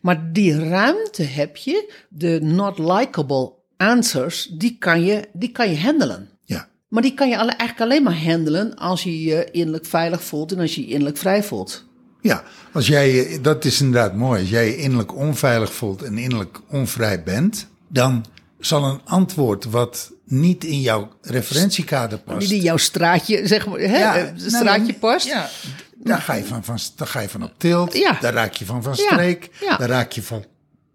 Maar 0.00 0.32
die 0.32 0.68
ruimte 0.68 1.22
heb 1.22 1.56
je, 1.56 1.92
de 2.08 2.38
not 2.42 2.78
likable 2.78 3.52
answers, 3.76 4.44
die 4.44 4.76
kan 4.78 5.04
je, 5.04 5.28
die 5.32 5.50
kan 5.52 5.70
je 5.70 5.80
handelen. 5.80 6.28
Ja. 6.44 6.68
Maar 6.88 7.02
die 7.02 7.14
kan 7.14 7.28
je 7.28 7.34
eigenlijk 7.34 7.80
alleen 7.80 8.02
maar 8.02 8.22
handelen 8.22 8.76
als 8.76 9.02
je 9.02 9.22
je 9.22 9.48
innerlijk 9.50 9.86
veilig 9.86 10.22
voelt 10.22 10.52
en 10.52 10.58
als 10.58 10.74
je 10.74 10.80
je 10.80 10.86
innerlijk 10.86 11.16
vrij 11.16 11.42
voelt. 11.42 11.87
Ja, 12.20 12.42
als 12.72 12.86
jij 12.86 13.38
dat 13.42 13.64
is 13.64 13.80
inderdaad 13.80 14.14
mooi. 14.14 14.40
Als 14.40 14.50
jij 14.50 14.66
je 14.66 14.76
innerlijk 14.76 15.14
onveilig 15.14 15.72
voelt 15.72 16.02
en 16.02 16.18
innerlijk 16.18 16.60
onvrij 16.68 17.22
bent, 17.22 17.66
dan 17.88 18.24
zal 18.60 18.84
een 18.84 19.00
antwoord 19.04 19.64
wat 19.64 20.12
niet 20.24 20.64
in 20.64 20.80
jouw 20.80 21.12
referentiekader 21.22 22.18
past. 22.18 22.48
Die 22.48 22.56
in 22.56 22.62
jouw 22.62 22.76
straatje, 22.76 23.46
zeg 23.46 23.66
maar, 23.66 23.78
hè, 23.78 23.98
Ja, 23.98 24.16
eh, 24.16 24.24
nou, 24.24 24.50
straatje 24.50 24.94
past. 24.94 25.26
Ja, 25.26 25.48
daar 25.94 26.20
ga 26.20 26.34
je 26.34 26.44
van, 26.44 26.64
van, 26.64 26.78
daar 26.96 27.08
ga 27.08 27.20
je 27.20 27.28
van 27.28 27.42
op 27.42 27.52
tilt. 27.56 27.96
Ja. 27.96 28.18
Daar 28.20 28.32
raak 28.32 28.52
je 28.54 28.64
van 28.64 28.82
van 28.82 28.96
streek. 28.96 29.50
ja. 29.60 29.76
Daar 29.76 29.88
raak 29.88 30.12
je 30.12 30.22
van, 30.22 30.44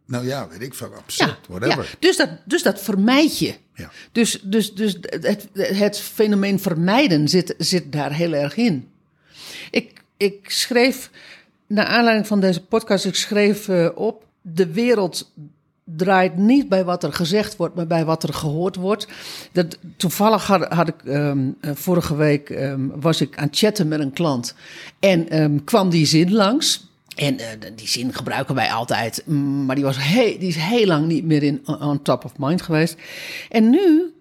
nou 0.05 0.25
ja, 0.25 0.47
weet 0.47 0.61
ik 0.61 0.73
veel, 0.73 0.93
absurd, 0.97 1.39
whatever. 1.47 1.95
Dus, 1.99 2.17
dat, 2.17 2.29
dus 2.45 2.63
dat 2.63 2.81
vermijd 2.81 3.39
je. 3.39 3.55
Ja. 3.75 3.91
Dus, 4.11 4.39
dus, 4.43 4.73
dus 4.73 4.97
het, 5.01 5.47
het 5.53 5.99
fenomeen 5.99 6.59
vermijden 6.59 7.27
zit, 7.27 7.55
zit 7.57 7.91
daar 7.91 8.13
heel 8.13 8.33
erg 8.33 8.55
in. 8.55 8.89
Ik, 9.71 10.02
ik 10.23 10.49
schreef, 10.49 11.09
naar 11.67 11.85
aanleiding 11.85 12.27
van 12.27 12.39
deze 12.39 12.65
podcast, 12.65 13.05
ik 13.05 13.15
schreef 13.15 13.67
eh, 13.67 13.89
op... 13.95 14.25
de 14.41 14.71
wereld 14.71 15.31
draait 15.83 16.37
niet 16.37 16.69
bij 16.69 16.83
wat 16.83 17.03
er 17.03 17.13
gezegd 17.13 17.55
wordt, 17.55 17.75
maar 17.75 17.87
bij 17.87 18.05
wat 18.05 18.23
er 18.23 18.33
gehoord 18.33 18.75
wordt. 18.75 19.07
Dat, 19.51 19.77
toevallig 19.97 20.47
had, 20.47 20.87
ik 20.87 21.03
ehm, 21.05 21.49
eh, 21.61 21.71
vorige 21.73 22.15
week 22.15 22.49
ehm, 22.49 22.87
was 22.87 23.21
ik 23.21 23.37
aan 23.37 23.47
het 23.47 23.57
chatten 23.57 23.87
met 23.87 23.99
een 23.99 24.13
klant 24.13 24.55
en 24.99 25.29
ehm, 25.29 25.57
kwam 25.63 25.89
die 25.89 26.05
zin 26.05 26.33
langs. 26.33 26.91
En 27.15 27.39
eh, 27.39 27.47
die 27.75 27.87
zin 27.87 28.13
gebruiken 28.13 28.55
wij 28.55 28.71
altijd, 28.71 29.23
mm, 29.25 29.65
maar 29.65 29.75
die, 29.75 29.83
was 29.83 29.97
die 30.13 30.37
is 30.37 30.55
heel 30.55 30.85
lang 30.85 31.07
niet 31.07 31.25
meer 31.25 31.43
in 31.43 31.67
on 31.67 32.01
top 32.01 32.25
of 32.25 32.31
mind 32.37 32.61
geweest. 32.61 32.95
En 33.49 33.69
nu 33.69 34.13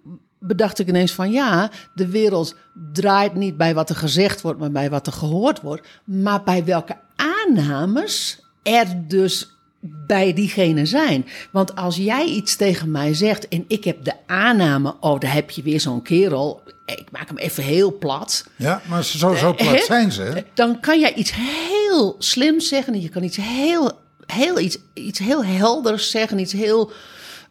bedacht 0.45 0.79
ik 0.79 0.87
ineens 0.87 1.11
van 1.11 1.31
ja, 1.31 1.71
de 1.93 2.07
wereld 2.07 2.55
draait 2.93 3.35
niet 3.35 3.57
bij 3.57 3.73
wat 3.73 3.89
er 3.89 3.95
gezegd 3.95 4.41
wordt, 4.41 4.59
maar 4.59 4.71
bij 4.71 4.89
wat 4.89 5.07
er 5.07 5.13
gehoord 5.13 5.61
wordt. 5.61 5.87
Maar 6.03 6.43
bij 6.43 6.65
welke 6.65 6.97
aannames 7.15 8.39
er 8.63 8.85
dus 9.07 9.53
bij 9.83 10.33
diegene 10.33 10.85
zijn. 10.85 11.25
Want 11.51 11.75
als 11.75 11.95
jij 11.95 12.25
iets 12.25 12.55
tegen 12.55 12.91
mij 12.91 13.13
zegt 13.13 13.47
en 13.47 13.65
ik 13.67 13.83
heb 13.83 14.03
de 14.03 14.13
aanname, 14.27 14.95
oh, 14.99 15.19
daar 15.19 15.33
heb 15.33 15.49
je 15.49 15.61
weer 15.61 15.79
zo'n 15.79 16.01
kerel. 16.01 16.61
Ik 16.85 17.07
maak 17.11 17.27
hem 17.27 17.37
even 17.37 17.63
heel 17.63 17.97
plat. 17.97 18.45
Ja, 18.55 18.81
maar 18.89 19.03
zo, 19.03 19.35
zo 19.35 19.53
plat 19.53 19.75
Hè? 19.75 19.83
zijn 19.85 20.11
ze. 20.11 20.43
Dan 20.53 20.79
kan 20.79 20.99
jij 20.99 21.13
iets 21.13 21.31
heel 21.35 22.15
slims 22.19 22.67
zeggen. 22.67 22.93
en 22.93 23.01
Je 23.01 23.09
kan 23.09 23.23
iets 23.23 23.37
heel, 23.37 23.91
heel, 24.25 24.59
iets, 24.59 24.77
iets 24.93 25.19
heel 25.19 25.45
helders 25.45 26.11
zeggen. 26.11 26.39
Iets 26.39 26.53
heel 26.53 26.91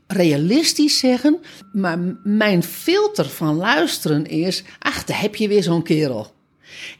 realistisch 0.06 0.98
zeggen. 0.98 1.38
Maar 1.72 1.98
mijn 2.22 2.62
filter 2.62 3.28
van 3.28 3.56
luisteren 3.56 4.26
is... 4.26 4.64
Ach, 4.78 5.04
daar 5.04 5.20
heb 5.20 5.34
je 5.34 5.48
weer 5.48 5.62
zo'n 5.62 5.82
kerel. 5.82 6.34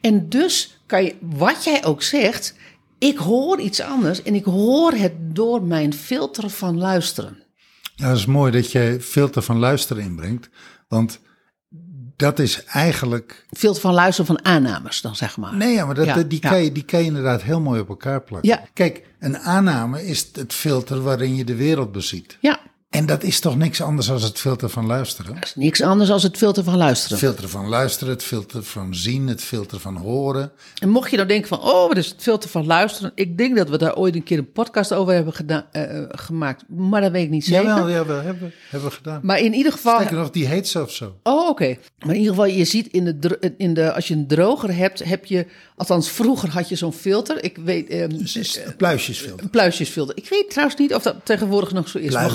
En 0.01 0.29
dus 0.29 0.81
kan 0.87 1.05
je, 1.05 1.15
wat 1.21 1.65
jij 1.65 1.85
ook 1.85 2.03
zegt... 2.03 2.55
Ik 2.99 3.17
hoor 3.17 3.61
iets 3.61 3.81
anders 3.81 4.23
en 4.23 4.35
ik 4.35 4.45
hoor 4.45 4.93
het 4.93 5.13
door 5.19 5.63
mijn 5.63 5.95
filter 5.95 6.51
van 6.51 6.79
luisteren. 6.79 7.43
Ja, 7.95 8.09
het 8.09 8.17
is 8.17 8.27
mooi 8.27 8.53
dat 8.53 8.73
je 8.73 8.99
filter 9.01 9.43
van 9.43 9.59
luisteren 9.59 10.03
inbrengt. 10.03 10.49
Want 10.89 11.21
dat 12.17 12.39
is 12.39 12.65
eigenlijk. 12.65 13.47
Filter 13.51 13.81
van 13.81 13.95
luisteren 13.95 14.27
van 14.27 14.45
aannames 14.45 15.01
dan, 15.01 15.17
zeg 15.17 15.37
maar. 15.37 15.57
Nee, 15.57 15.73
ja, 15.73 15.87
maar 15.87 15.95
dat, 15.95 16.07
Ja, 16.07 16.23
die, 16.23 16.39
ja. 16.43 16.49
kan 16.49 16.65
je, 16.65 16.73
die 16.73 16.85
kan 16.85 17.01
je 17.01 17.07
inderdaad 17.07 17.43
heel 17.43 17.61
mooi 17.61 17.81
op 17.81 17.89
elkaar 17.89 18.23
plakken. 18.23 18.49
Ja. 18.49 18.63
Kijk, 18.73 19.07
een 19.19 19.39
aanname 19.39 20.07
is 20.07 20.29
het 20.33 20.53
filter 20.53 21.03
waarin 21.03 21.35
je 21.37 21.45
de 21.45 21.57
wereld 21.57 21.93
beziet. 21.93 22.39
Ja, 22.41 22.61
En 22.93 23.07
dat 23.07 23.23
is 23.23 23.41
toch 23.41 23.57
niks 23.57 23.81
anders 23.81 24.07
dan 24.07 24.21
het 24.23 24.39
filter 24.39 24.69
van 24.69 24.87
luisteren? 24.87 25.35
dat 25.35 25.45
is 25.45 25.55
niks 25.55 25.81
anders 25.83 26.09
dan 26.09 26.21
het 26.21 26.37
filter 26.37 26.65
van 26.65 26.77
luisteren. 26.77 27.19
Het 27.19 27.27
filter 27.27 27.49
van 27.49 27.69
luisteren, 27.69 28.13
het 28.15 28.23
filter 28.23 28.63
van 28.65 28.95
zien, 28.95 29.27
het 29.27 29.43
filter 29.43 29.81
van 29.81 29.97
horen. 29.97 30.53
En 30.79 30.89
mocht 30.89 31.11
je 31.11 31.17
nou 31.17 31.29
denken 31.29 31.49
van, 31.49 31.61
oh, 31.61 31.89
wat 31.89 31.97
is 31.97 32.07
het 32.09 32.23
filter 32.23 32.51
van 32.51 32.67
luisteren? 32.67 33.13
Ik 33.15 33.39
denk 33.39 33.57
dat 33.57 33.69
we 33.69 33.79
daar 33.79 33.97
ooit 33.97 34.15
een 34.15 34.23
keer 34.23 34.39
een 34.39 34.53
podcast 34.53 34.93
over 34.93 35.15
hebben 35.15 35.33
gedaan, 35.35 35.65
eh, 35.73 35.99
eh, 35.99 36.05
gemaakt, 36.11 36.65
maar 36.69 37.01
dat 37.01 37.11
weet 37.13 37.25
ik 37.25 37.31
niet 37.31 37.45
zeker. 37.45 37.65
Jawel, 37.65 37.91
jawel, 37.91 38.21
hebben, 38.21 38.49
we- 38.49 38.55
hebben 38.71 38.89
we 38.89 38.95
gedaan. 38.95 39.21
Maar 39.23 39.39
in 39.41 39.55
ieder 39.55 39.73
geval... 39.73 39.95
Sterker 39.95 40.17
nog, 40.17 40.31
die 40.31 40.47
heet 40.47 40.69
zelfs 40.69 40.97
zo. 40.97 41.17
Oh, 41.23 41.49
oké. 41.49 41.77
Maar 41.99 42.15
in 42.15 42.21
ieder 42.21 42.35
geval, 42.35 42.47
je 42.51 42.65
ziet 42.65 42.87
in 42.87 43.05
de, 43.05 43.19
dro- 43.19 43.37
in 43.57 43.75
de, 43.75 43.93
als 43.93 44.09
je 44.09 44.15
een 44.15 44.27
droger 44.27 44.77
hebt, 44.77 45.05
heb 45.05 45.25
je, 45.25 45.47
althans 45.77 46.11
vroeger 46.11 46.49
had 46.51 46.69
je 46.69 46.77
zo'n 46.77 46.93
filter. 46.93 47.45
Ik 47.45 47.57
weet, 47.65 47.89
ehm, 47.89 48.11
is 48.23 48.61
een 48.65 48.77
pluisjesfilter. 48.77 49.45
een 49.45 49.51
pluisjesfilter. 49.51 50.17
Ik 50.17 50.29
weet 50.29 50.51
trouwens 50.51 50.79
niet 50.79 50.95
of 50.95 51.03
dat 51.03 51.17
tegenwoordig 51.25 51.73
nog 51.73 51.89
zo 51.89 51.99
is. 51.99 52.13
Maar 52.13 52.31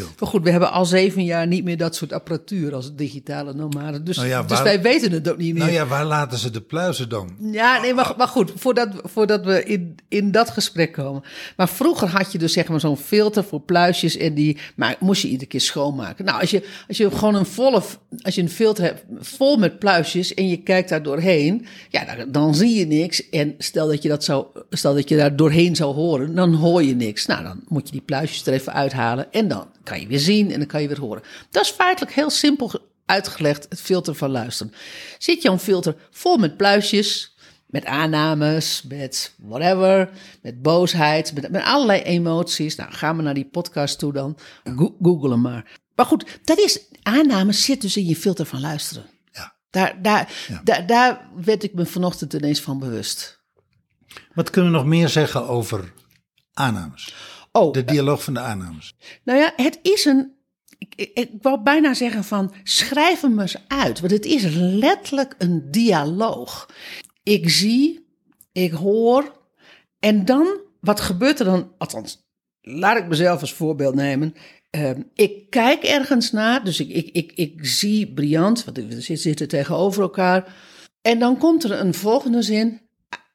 Pluizenfilter. 0.00 0.20
maar 0.20 0.28
goed, 0.28 0.42
we 0.42 0.50
hebben 0.50 0.72
al 0.72 0.84
zeven 0.84 1.24
jaar 1.24 1.46
niet 1.46 1.64
meer 1.64 1.76
dat 1.76 1.94
soort 1.94 2.12
apparatuur 2.12 2.74
als 2.74 2.94
digitale 2.94 3.54
nomaden. 3.54 4.04
Dus, 4.04 4.16
Nou 4.16 4.28
ja, 4.28 4.42
dus 4.42 4.62
wij 4.62 4.82
weten 4.82 5.12
het 5.12 5.30
ook 5.30 5.36
niet 5.36 5.52
meer. 5.52 5.62
Nou 5.62 5.74
ja, 5.74 5.86
waar 5.86 6.04
laten 6.04 6.38
ze 6.38 6.50
de 6.50 6.60
pluizen 6.60 7.08
dan? 7.08 7.36
Ja, 7.40 7.80
nee, 7.80 7.94
maar, 7.94 8.14
maar 8.16 8.28
goed, 8.28 8.52
voordat, 8.56 8.88
voordat 9.04 9.44
we 9.44 9.64
in, 9.64 9.96
in 10.08 10.30
dat 10.30 10.50
gesprek 10.50 10.92
komen. 10.92 11.22
Maar 11.56 11.68
vroeger 11.68 12.08
had 12.08 12.32
je 12.32 12.38
dus 12.38 12.52
zeg 12.52 12.68
maar 12.68 12.80
zo'n 12.80 12.96
filter 12.96 13.44
voor 13.44 13.60
pluisjes 13.60 14.16
en 14.16 14.34
die 14.34 14.58
maar 14.74 14.96
moest 15.00 15.22
je 15.22 15.28
iedere 15.28 15.50
keer 15.50 15.60
schoonmaken. 15.60 16.24
Nou, 16.24 16.40
als 16.40 16.50
je, 16.50 16.66
als 16.88 16.96
je 16.96 17.10
gewoon 17.10 17.34
een 17.34 17.46
volle, 17.46 17.82
als 18.22 18.34
je 18.34 18.42
een 18.42 18.50
filter 18.50 18.84
hebt 18.84 19.04
vol 19.18 19.56
met 19.56 19.78
pluisjes 19.78 20.34
en 20.34 20.48
je 20.48 20.56
kijkt 20.56 20.88
daar 20.88 21.02
doorheen, 21.02 21.66
ja, 21.88 22.16
dan, 22.16 22.32
dan 22.32 22.54
zie 22.54 22.78
je 22.78 22.86
niks. 22.86 23.28
En 23.28 23.54
stel 23.58 23.88
dat 23.88 24.02
je 24.02 24.08
dat 24.08 24.24
zou, 24.24 24.46
stel 24.70 24.94
dat 24.94 25.08
je 25.08 25.16
daar 25.16 25.36
doorheen 25.36 25.76
zou 25.76 25.94
horen, 25.94 26.34
dan 26.34 26.54
hoor 26.54 26.82
je 26.82 26.94
niks. 26.94 27.26
Nou, 27.26 27.42
dan 27.42 27.60
moet 27.68 27.86
je 27.86 27.92
die 27.92 28.00
pluisjes 28.00 28.46
er 28.46 28.52
even 28.52 28.72
uithalen 28.72 29.32
en 29.32 29.48
dan 29.48 29.66
kan 29.90 30.00
je 30.00 30.06
weer 30.06 30.18
zien 30.18 30.50
en 30.50 30.58
dan 30.58 30.66
kan 30.68 30.82
je 30.82 30.88
weer 30.88 31.00
horen. 31.00 31.22
Dat 31.50 31.64
is 31.64 31.70
feitelijk 31.70 32.14
heel 32.14 32.30
simpel 32.30 32.72
uitgelegd, 33.06 33.66
het 33.68 33.80
filter 33.80 34.14
van 34.14 34.30
luisteren. 34.30 34.72
Zit 35.18 35.42
jouw 35.42 35.58
filter 35.58 35.94
vol 36.10 36.36
met 36.36 36.56
pluisjes, 36.56 37.36
met 37.66 37.84
aannames, 37.84 38.82
met 38.88 39.34
whatever, 39.38 40.10
met 40.42 40.62
boosheid, 40.62 41.34
met, 41.34 41.50
met 41.50 41.62
allerlei 41.62 42.02
emoties. 42.02 42.76
Nou, 42.76 42.92
ga 42.92 43.12
maar 43.12 43.24
naar 43.24 43.34
die 43.34 43.48
podcast 43.48 43.98
toe 43.98 44.12
dan. 44.12 44.36
Go- 44.64 44.96
Google 45.02 45.30
hem 45.30 45.40
maar. 45.40 45.78
Maar 45.94 46.06
goed, 46.06 46.38
dat 46.44 46.58
is, 46.58 46.80
aannames 47.02 47.64
zit 47.64 47.80
dus 47.80 47.96
in 47.96 48.06
je 48.06 48.16
filter 48.16 48.46
van 48.46 48.60
luisteren. 48.60 49.04
Ja. 49.32 49.54
Daar, 49.70 50.02
daar, 50.02 50.32
daar, 50.64 50.86
daar 50.86 51.28
werd 51.44 51.62
ik 51.62 51.74
me 51.74 51.86
vanochtend 51.86 52.32
ineens 52.32 52.60
van 52.60 52.78
bewust. 52.78 53.40
Wat 54.34 54.50
kunnen 54.50 54.70
we 54.70 54.76
nog 54.76 54.86
meer 54.86 55.08
zeggen 55.08 55.48
over 55.48 55.92
aannames? 56.52 57.14
Oh, 57.52 57.72
De 57.72 57.84
dialoog 57.84 58.24
van 58.24 58.34
de 58.34 58.40
aannames. 58.40 58.94
Nou 59.24 59.38
ja, 59.38 59.52
het 59.56 59.78
is 59.82 60.04
een. 60.04 60.32
Ik, 60.78 60.92
ik, 60.94 61.10
ik 61.14 61.30
wou 61.40 61.62
bijna 61.62 61.94
zeggen 61.94 62.24
van 62.24 62.52
schrijf 62.62 63.20
hem 63.20 63.40
eens 63.40 63.56
uit. 63.68 64.00
Want 64.00 64.12
het 64.12 64.24
is 64.24 64.44
letterlijk 64.54 65.34
een 65.38 65.70
dialoog. 65.70 66.68
Ik 67.22 67.50
zie, 67.50 68.06
ik 68.52 68.72
hoor. 68.72 69.38
En 69.98 70.24
dan, 70.24 70.60
wat 70.80 71.00
gebeurt 71.00 71.38
er 71.38 71.44
dan? 71.44 71.72
Althans, 71.78 72.28
laat 72.60 72.96
ik 72.96 73.08
mezelf 73.08 73.40
als 73.40 73.52
voorbeeld 73.52 73.94
nemen. 73.94 74.34
Ehm, 74.70 75.02
ik 75.14 75.50
kijk 75.50 75.82
ergens 75.82 76.32
naar, 76.32 76.64
dus 76.64 76.80
ik, 76.80 76.88
ik, 76.88 77.08
ik, 77.08 77.32
ik 77.32 77.66
zie 77.66 78.12
Briant, 78.12 78.64
want 78.64 78.76
we 78.76 78.90
zitten 78.90 79.18
zitten 79.18 79.48
tegenover 79.48 80.02
elkaar. 80.02 80.54
En 81.02 81.18
dan 81.18 81.38
komt 81.38 81.64
er 81.64 81.72
een 81.72 81.94
volgende 81.94 82.42
zin 82.42 82.80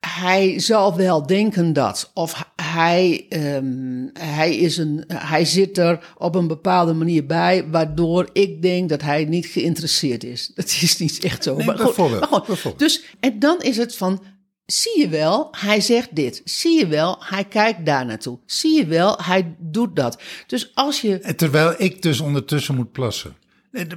hij 0.05 0.59
zal 0.59 0.95
wel 0.95 1.25
denken 1.25 1.73
dat. 1.73 2.11
Of 2.13 2.51
hij, 2.75 3.25
ehm, 3.29 4.07
hij, 4.13 4.55
is 4.55 4.77
een, 4.77 5.03
hij 5.07 5.45
zit 5.45 5.77
er 5.77 6.13
op 6.17 6.35
een 6.35 6.47
bepaalde 6.47 6.93
manier 6.93 7.25
bij, 7.25 7.67
waardoor 7.69 8.29
ik 8.33 8.61
denk 8.61 8.89
dat 8.89 9.01
hij 9.01 9.25
niet 9.25 9.45
geïnteresseerd 9.45 10.23
is. 10.23 10.47
Dat 10.55 10.65
is 10.65 10.97
niet 10.97 11.23
echt 11.23 11.43
zo. 11.43 11.55
Nee, 11.55 11.65
maar, 11.65 11.75
goed, 11.75 11.85
bijvoorbeeld, 11.85 12.19
maar 12.19 12.29
goed, 12.29 12.47
bijvoorbeeld. 12.47 12.79
Dus, 12.79 13.03
en 13.19 13.39
dan 13.39 13.61
is 13.61 13.77
het 13.77 13.95
van, 13.95 14.23
zie 14.65 14.99
je 14.99 15.09
wel, 15.09 15.47
hij 15.51 15.81
zegt 15.81 16.15
dit. 16.15 16.41
Zie 16.43 16.79
je 16.79 16.87
wel, 16.87 17.17
hij 17.19 17.43
kijkt 17.43 17.85
daar 17.85 18.05
naartoe. 18.05 18.39
Zie 18.45 18.77
je 18.77 18.85
wel, 18.85 19.17
hij 19.21 19.55
doet 19.59 19.95
dat. 19.95 20.21
Dus 20.47 20.71
als 20.73 21.01
je... 21.01 21.33
Terwijl 21.35 21.73
ik 21.77 22.01
dus 22.01 22.19
ondertussen 22.19 22.75
moet 22.75 22.91
plassen. 22.91 23.35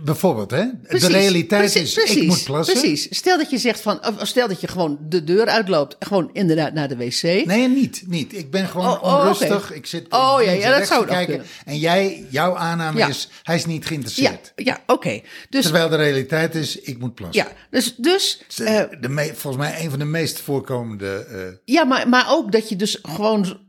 Bijvoorbeeld, 0.02 0.50
hè? 0.50 0.64
Precies, 0.82 1.06
de 1.08 1.12
realiteit 1.12 1.72
precies, 1.72 1.96
is, 1.96 2.16
ik 2.16 2.26
moet 2.26 2.44
plassen. 2.44 2.80
Precies. 2.80 3.06
Stel 3.10 3.38
dat 3.38 3.50
je 3.50 3.58
zegt 3.58 3.80
van, 3.80 4.06
of 4.06 4.26
stel 4.26 4.48
dat 4.48 4.60
je 4.60 4.68
gewoon 4.68 4.98
de 5.08 5.24
deur 5.24 5.46
uitloopt, 5.46 5.96
gewoon 5.98 6.30
inderdaad 6.32 6.72
naar 6.72 6.88
de 6.88 6.96
wc. 6.96 7.22
Nee, 7.22 7.68
niet, 7.68 8.02
niet. 8.06 8.36
Ik 8.38 8.50
ben 8.50 8.68
gewoon 8.68 8.86
Oh, 8.86 9.02
oh, 9.02 9.18
onrustig. 9.20 9.64
oké. 9.64 9.74
Ik 9.74 9.86
zit 9.86 10.06
Oh, 10.10 10.38
ja, 10.44 10.50
ja, 10.50 10.78
dat 10.78 10.86
zou 10.88 11.06
kijken. 11.06 11.42
En 11.64 11.78
jij, 11.78 12.26
jouw 12.30 12.56
aanname 12.56 12.98
Ja. 12.98 13.08
is, 13.08 13.28
hij 13.42 13.54
is 13.56 13.64
niet 13.66 13.82
Ja, 13.82 13.88
geïnteresseerd. 13.88 14.52
ja 14.56 14.78
oké. 14.86 15.20
Dus, 15.50 15.62
Terwijl 15.62 15.88
de 15.88 15.96
realiteit 15.96 16.54
is, 16.54 16.80
ik 16.80 16.98
moet 16.98 17.14
plassen. 17.14 17.44
ja, 17.44 17.52
dus, 17.70 17.94
dus 17.96 18.40
De- 18.56 18.64
eh, 18.64 19.00
de 19.00 19.08
me- 19.08 19.32
volgens 19.34 19.62
mij 19.64 19.84
een 19.84 19.90
van 19.90 19.98
de 19.98 20.04
meest 20.04 20.40
voorkomende... 20.40 21.26
eh, 21.30 21.74
ja, 21.74 21.84
maar, 21.84 22.08
maar 22.08 22.26
ook 22.30 22.52
dat 22.52 22.68
je 22.68 22.76
dus 22.76 22.98
gewoon 23.02 23.66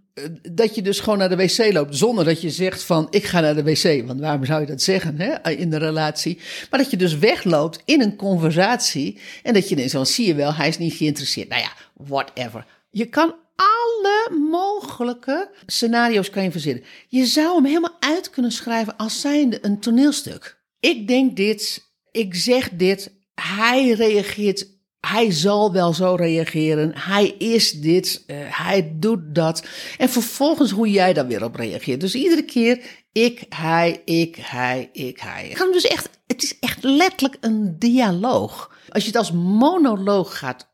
dat 0.52 0.76
je 0.76 0.82
dus 0.82 1.00
gewoon 1.00 1.20
naar 1.20 1.30
de 1.30 1.36
wc 1.36 1.74
loopt 1.74 1.96
zonder 1.96 2.26
dat 2.26 2.42
je 2.42 2.50
zegt 2.50 2.84
van 2.84 3.08
ik 3.10 3.26
ga 3.26 3.40
naar 3.40 3.56
de 3.56 3.64
wc. 3.64 4.08
Want 4.08 4.20
waarom 4.20 4.46
zou 4.46 4.62
je 4.62 4.68
dat 4.68 4.82
zeggen 4.82 5.20
hè, 5.20 5.52
in 5.52 5.70
de 5.70 5.78
relatie? 5.78 6.40
Maar 6.70 6.80
dat 6.80 6.92
je 6.92 6.98
dus 6.98 7.18
wegloopt 7.18 7.82
in 7.86 8.02
een 8.02 8.16
conversatie 8.16 9.20
en 9.44 9.54
dat 9.54 9.70
je 9.70 9.76
denkt 9.76 9.92
van 9.92 10.06
zie 10.06 10.28
je 10.28 10.36
wel, 10.36 10.54
hij 10.54 10.68
is 10.68 10.78
niet 10.78 10.94
geïnteresseerd. 10.94 11.50
Nou 11.50 11.62
ja, 11.62 11.72
whatever. 11.94 12.66
Je 12.90 13.06
kan 13.06 13.36
alle 13.56 14.38
mogelijke 14.50 15.50
scenario's 15.66 16.30
kan 16.30 16.44
je 16.44 16.52
verzinnen. 16.52 16.84
Je 17.08 17.26
zou 17.26 17.56
hem 17.56 17.66
helemaal 17.66 17.98
uit 18.00 18.30
kunnen 18.30 18.52
schrijven 18.52 18.98
als 18.98 19.22
zijnde 19.22 19.60
een 19.62 19.80
toneelstuk. 19.80 20.58
Ik 20.80 21.08
denk 21.08 21.36
dit, 21.36 21.92
ik 22.12 22.36
zeg 22.36 22.70
dit, 22.70 23.12
hij 23.34 23.92
reageert 23.92 24.68
hij 25.08 25.32
zal 25.32 25.72
wel 25.72 25.94
zo 25.94 26.16
reageren. 26.16 26.92
Hij 26.98 27.28
is 27.28 27.72
dit. 27.72 28.24
eh, 28.28 28.38
hij 28.40 28.92
doet 28.96 29.36
dat. 29.36 29.64
En 29.98 30.10
vervolgens 30.10 30.72
hoe 30.72 30.90
jij 30.92 31.14
daar 31.14 31.28
weer 31.28 31.44
op 31.44 31.56
reageert. 31.56 32.00
Dus 32.02 32.16
iedere 32.16 32.44
keer 32.44 32.82
ik, 33.12 33.44
hij, 33.50 34.02
ik, 34.06 34.36
hij, 34.42 34.90
ik, 34.94 35.20
hij. 35.20 35.46
Het 35.48 35.58
kan 35.58 35.72
dus 35.72 35.88
echt, 35.88 36.10
het 36.28 36.44
is 36.44 36.60
echt 36.60 36.84
letterlijk 36.84 37.38
een 37.42 37.76
dialoog. 37.80 38.72
Als 38.90 39.04
je 39.04 39.10
het 39.10 39.18
als 39.18 39.32
monoloog 39.32 40.38
gaat 40.38 40.68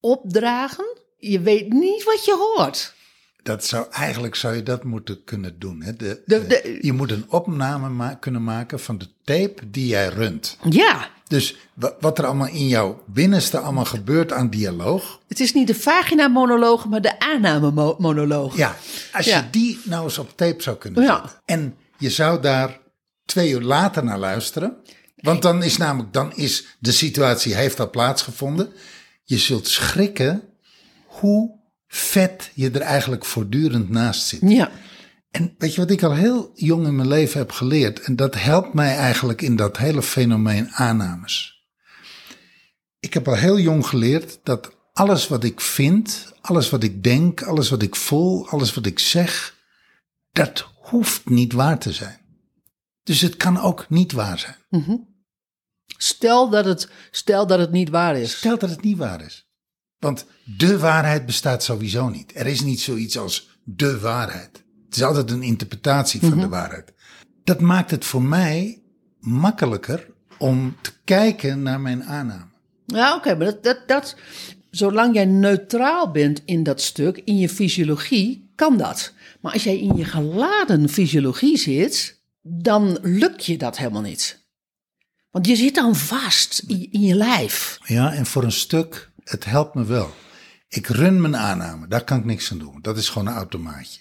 opdragen, 0.00 0.84
je 1.16 1.40
weet 1.40 1.72
niet 1.72 2.04
wat 2.04 2.24
je 2.24 2.52
hoort. 2.56 2.94
dat 3.42 3.64
zou, 3.64 3.86
eigenlijk 3.90 4.34
zou 4.34 4.54
je 4.54 4.62
dat 4.62 4.84
moeten 4.84 5.24
kunnen 5.24 5.58
doen. 5.58 5.82
Hè? 5.82 5.96
De, 5.96 6.22
De- 6.26 6.36
eh, 6.36 6.48
de- 6.48 6.78
je 6.80 6.92
moet 6.92 7.10
een 7.10 7.24
opname 7.28 7.88
ma- 7.88 8.14
kunnen 8.14 8.44
maken 8.44 8.80
van 8.80 8.98
de 8.98 9.06
tape 9.24 9.70
die 9.70 9.86
jij 9.86 10.08
runt. 10.08 10.56
Ja, 10.70 11.10
Dus 11.28 11.56
wa- 11.74 11.96
wat 12.00 12.18
er 12.18 12.24
allemaal 12.26 12.48
in 12.48 12.68
jouw 12.68 13.02
binnenste 13.06 13.58
allemaal 13.58 13.84
gebeurt 13.84 14.32
aan 14.32 14.50
dialoog. 14.50 15.20
het 15.28 15.40
is 15.40 15.52
niet 15.54 15.66
de 15.66 15.74
vagina-monoloog, 15.74 16.86
maar 16.86 17.00
de 17.00 17.18
aanname-monoloog. 17.20 18.56
Ja, 18.56 18.76
als 19.12 19.26
Ja. 19.26 19.36
je 19.36 19.50
die 19.50 19.78
nou 19.84 20.04
eens 20.04 20.18
op 20.18 20.36
tape 20.36 20.62
zou 20.62 20.76
kunnen 20.76 21.02
Ja. 21.02 21.14
zetten. 21.20 21.40
En 21.44 21.76
je 21.98 22.10
zou 22.10 22.40
daar 22.40 22.78
twee 23.24 23.50
uur 23.50 23.60
later 23.60 24.04
naar 24.04 24.18
luisteren. 24.18 24.76
Want 25.16 25.42
dan 25.42 25.62
is 25.62 25.76
namelijk, 25.76 26.12
dan 26.12 26.32
is 26.34 26.66
de 26.78 26.92
situatie, 26.92 27.54
heeft 27.54 27.80
al 27.80 27.90
plaatsgevonden. 27.90 28.72
Je 29.24 29.38
zult 29.38 29.68
schrikken 29.68 30.42
hoe 31.06 31.56
vet 31.88 32.50
je 32.54 32.70
er 32.70 32.80
eigenlijk 32.80 33.24
voortdurend 33.24 33.88
naast 33.88 34.26
zit. 34.26 34.40
Ja. 34.42 34.70
En 35.30 35.54
weet 35.58 35.74
je 35.74 35.80
wat 35.80 35.90
ik 35.90 36.02
al 36.02 36.14
heel 36.14 36.50
jong 36.54 36.86
in 36.86 36.96
mijn 36.96 37.08
leven 37.08 37.38
heb 37.38 37.50
geleerd? 37.50 38.00
En 38.00 38.16
dat 38.16 38.34
helpt 38.34 38.74
mij 38.74 38.96
eigenlijk 38.96 39.42
in 39.42 39.56
dat 39.56 39.76
hele 39.76 40.02
fenomeen 40.02 40.70
aannames. 40.70 41.66
Ik 43.00 43.14
heb 43.14 43.28
al 43.28 43.34
heel 43.34 43.58
jong 43.58 43.86
geleerd 43.86 44.38
dat 44.42 44.76
alles 44.92 45.28
wat 45.28 45.44
ik 45.44 45.60
vind, 45.60 46.32
alles 46.40 46.70
wat 46.70 46.82
ik 46.82 47.02
denk, 47.02 47.42
alles 47.42 47.68
wat 47.68 47.82
ik 47.82 47.96
voel, 47.96 48.48
alles 48.48 48.74
wat 48.74 48.86
ik 48.86 48.98
zeg, 48.98 49.56
dat 50.32 50.66
hoeft 50.74 51.28
niet 51.28 51.52
waar 51.52 51.78
te 51.78 51.92
zijn. 51.92 52.18
Dus 53.02 53.20
het 53.20 53.36
kan 53.36 53.60
ook 53.60 53.88
niet 53.88 54.12
waar 54.12 54.38
zijn. 54.38 54.56
Stel 55.96 56.50
dat, 56.50 56.64
het, 56.64 56.88
stel 57.10 57.46
dat 57.46 57.58
het 57.58 57.70
niet 57.70 57.88
waar 57.88 58.16
is. 58.16 58.36
Stel 58.36 58.58
dat 58.58 58.70
het 58.70 58.82
niet 58.82 58.96
waar 58.96 59.24
is. 59.24 59.48
Want 59.98 60.26
de 60.44 60.78
waarheid 60.78 61.26
bestaat 61.26 61.62
sowieso 61.62 62.08
niet. 62.08 62.32
Er 62.34 62.46
is 62.46 62.60
niet 62.60 62.80
zoiets 62.80 63.18
als 63.18 63.60
de 63.64 63.98
waarheid. 63.98 64.64
Het 64.88 64.96
is 64.96 65.02
altijd 65.02 65.30
een 65.30 65.42
interpretatie 65.42 66.20
van 66.20 66.40
de 66.40 66.48
waarheid. 66.48 66.92
Dat 67.44 67.60
maakt 67.60 67.90
het 67.90 68.04
voor 68.04 68.22
mij 68.22 68.82
makkelijker 69.20 70.06
om 70.38 70.76
te 70.80 70.92
kijken 71.04 71.62
naar 71.62 71.80
mijn 71.80 72.04
aanname. 72.04 72.50
Ja, 72.86 73.14
oké, 73.14 73.36
maar 73.36 73.46
dat, 73.46 73.62
dat, 73.62 73.82
dat, 73.86 74.16
zolang 74.70 75.14
jij 75.14 75.24
neutraal 75.24 76.10
bent 76.10 76.42
in 76.44 76.62
dat 76.62 76.80
stuk, 76.80 77.20
in 77.24 77.38
je 77.38 77.48
fysiologie, 77.48 78.50
kan 78.54 78.76
dat. 78.76 79.12
Maar 79.40 79.52
als 79.52 79.64
jij 79.64 79.78
in 79.78 79.96
je 79.96 80.04
geladen 80.04 80.88
fysiologie 80.88 81.56
zit, 81.56 82.20
dan 82.42 82.98
lukt 83.02 83.44
je 83.44 83.58
dat 83.58 83.78
helemaal 83.78 84.02
niet. 84.02 84.46
Want 85.30 85.46
je 85.46 85.56
zit 85.56 85.74
dan 85.74 85.96
vast 85.96 86.64
in, 86.66 86.88
in 86.92 87.00
je 87.00 87.14
lijf. 87.14 87.78
Ja, 87.84 88.12
en 88.12 88.26
voor 88.26 88.42
een 88.44 88.52
stuk, 88.52 89.10
het 89.24 89.44
helpt 89.44 89.74
me 89.74 89.84
wel. 89.84 90.10
Ik 90.68 90.86
run 90.86 91.20
mijn 91.20 91.36
aanname, 91.36 91.88
daar 91.88 92.04
kan 92.04 92.18
ik 92.18 92.24
niks 92.24 92.52
aan 92.52 92.58
doen. 92.58 92.78
Dat 92.82 92.96
is 92.96 93.08
gewoon 93.08 93.28
een 93.28 93.34
automaatje. 93.34 94.00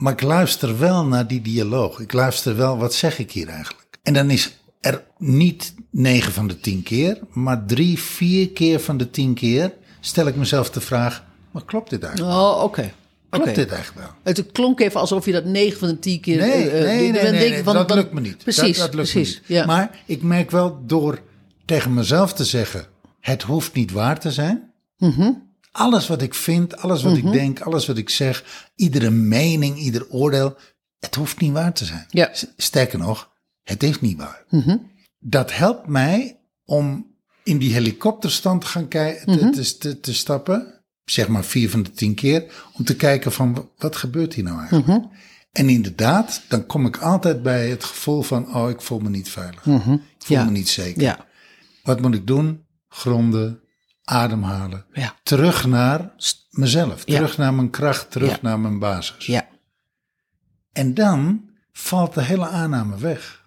Maar 0.00 0.12
ik 0.12 0.22
luister 0.22 0.78
wel 0.78 1.04
naar 1.04 1.26
die 1.26 1.42
dialoog. 1.42 2.00
Ik 2.00 2.12
luister 2.12 2.56
wel, 2.56 2.78
wat 2.78 2.94
zeg 2.94 3.18
ik 3.18 3.30
hier 3.32 3.48
eigenlijk? 3.48 3.98
En 4.02 4.12
dan 4.12 4.30
is 4.30 4.58
er 4.80 5.04
niet 5.18 5.74
negen 5.90 6.32
van 6.32 6.48
de 6.48 6.60
tien 6.60 6.82
keer, 6.82 7.18
maar 7.30 7.64
drie, 7.66 7.98
vier 7.98 8.50
keer 8.50 8.80
van 8.80 8.96
de 8.96 9.10
tien 9.10 9.34
keer 9.34 9.72
stel 10.00 10.26
ik 10.26 10.36
mezelf 10.36 10.70
de 10.70 10.80
vraag, 10.80 11.24
maar 11.50 11.64
klopt 11.64 11.90
dit 11.90 12.02
eigenlijk? 12.02 12.36
Oh, 12.36 12.62
oké. 12.62 12.92
Klopt 13.30 13.54
dit 13.54 13.70
eigenlijk 13.70 14.06
wel? 14.06 14.14
Het 14.34 14.52
klonk 14.52 14.80
even 14.80 15.00
alsof 15.00 15.24
je 15.26 15.32
dat 15.32 15.44
9 15.44 15.78
van 15.78 15.88
de 15.88 15.98
10 15.98 16.20
keer. 16.20 16.36
Nee, 16.36 16.70
eh, 16.70 16.80
eh, 16.80 16.86
nee, 16.86 17.10
nee, 17.10 17.22
dan 17.22 17.32
nee, 17.32 17.48
nee, 17.48 17.58
ik 17.58 17.64
van- 17.64 17.74
dat 17.74 17.94
lukt 17.94 18.12
me 18.12 18.20
niet. 18.20 18.38
Precies, 18.38 18.76
dat, 18.76 18.86
dat 18.86 18.94
lukt 18.94 19.10
precies. 19.10 19.34
me 19.34 19.40
niet. 19.46 19.58
Ja. 19.58 19.66
Maar 19.66 20.02
ik 20.06 20.22
merk 20.22 20.50
wel 20.50 20.82
door 20.86 21.20
tegen 21.64 21.94
mezelf 21.94 22.32
te 22.32 22.44
zeggen, 22.44 22.86
het 23.20 23.42
hoeft 23.42 23.72
niet 23.74 23.92
waar 23.92 24.20
te 24.20 24.30
zijn. 24.30 24.72
Mhm. 24.98 25.30
Alles 25.72 26.06
wat 26.08 26.22
ik 26.22 26.34
vind, 26.34 26.76
alles 26.76 27.02
wat 27.02 27.16
ik 27.16 27.32
denk, 27.32 27.60
alles 27.60 27.86
wat 27.86 27.96
ik 27.96 28.08
zeg, 28.10 28.44
iedere 28.74 29.10
mening, 29.10 29.78
ieder 29.78 30.08
oordeel, 30.10 30.56
het 30.98 31.14
hoeft 31.14 31.40
niet 31.40 31.52
waar 31.52 31.72
te 31.72 31.84
zijn. 31.84 32.06
Ja. 32.08 32.26
Mhm. 32.32 32.44
Sterker 32.56 32.98
nog, 32.98 33.30
het 33.62 33.82
is 33.82 34.00
niet 34.00 34.16
waar. 34.18 34.44
Dat 35.18 35.54
helpt 35.54 35.86
mij 35.86 36.40
om 36.64 37.06
in 37.44 37.58
die 37.58 37.72
helikopterstand 37.72 38.60
te 38.60 38.66
gaan 38.66 38.82
Mhm. 39.24 39.50
te, 39.50 39.76
te, 39.78 40.00
te 40.00 40.14
stappen, 40.14 40.82
zeg 41.04 41.28
maar 41.28 41.44
vier 41.44 41.70
van 41.70 41.82
de 41.82 41.90
tien 41.90 42.14
keer, 42.14 42.52
om 42.78 42.84
te 42.84 42.96
kijken 42.96 43.32
van 43.32 43.54
wa- 43.54 43.64
wat 43.78 43.96
gebeurt 43.96 44.34
hier 44.34 44.44
nou 44.44 44.58
eigenlijk. 44.58 44.86
Mhm. 44.86 44.98
En 45.52 45.68
inderdaad, 45.68 46.42
dan 46.48 46.66
kom 46.66 46.86
ik 46.86 46.96
altijd 46.96 47.42
bij 47.42 47.68
het 47.70 47.84
gevoel 47.84 48.22
van, 48.22 48.54
oh, 48.54 48.70
ik 48.70 48.80
voel 48.80 48.98
me 48.98 49.08
niet 49.08 49.28
veilig. 49.28 49.54
Ik 49.58 49.62
voel 49.62 49.74
Mhm. 49.76 49.96
Ja. 50.26 50.44
me 50.44 50.50
niet 50.50 50.68
zeker. 50.68 51.02
Ja, 51.02 51.28
Wat 51.82 52.00
moet 52.00 52.14
ik 52.14 52.26
doen? 52.26 52.64
Gronden, 52.88 53.60
ademhalen. 54.10 54.84
ja, 54.92 55.14
Terug 55.22 55.66
naar 55.66 56.10
mezelf, 56.50 57.02
Ja. 57.06 57.14
terug 57.14 57.36
naar 57.38 57.54
mijn 57.54 57.70
kracht, 57.70 58.10
terug 58.10 58.30
Ja. 58.30 58.38
naar 58.42 58.60
mijn 58.60 58.78
basis. 58.78 59.26
ja. 59.26 59.46
En 60.72 60.94
dan 60.94 61.48
valt 61.72 62.14
de 62.14 62.22
hele 62.22 62.46
aanname 62.48 62.96
weg. 62.98 63.39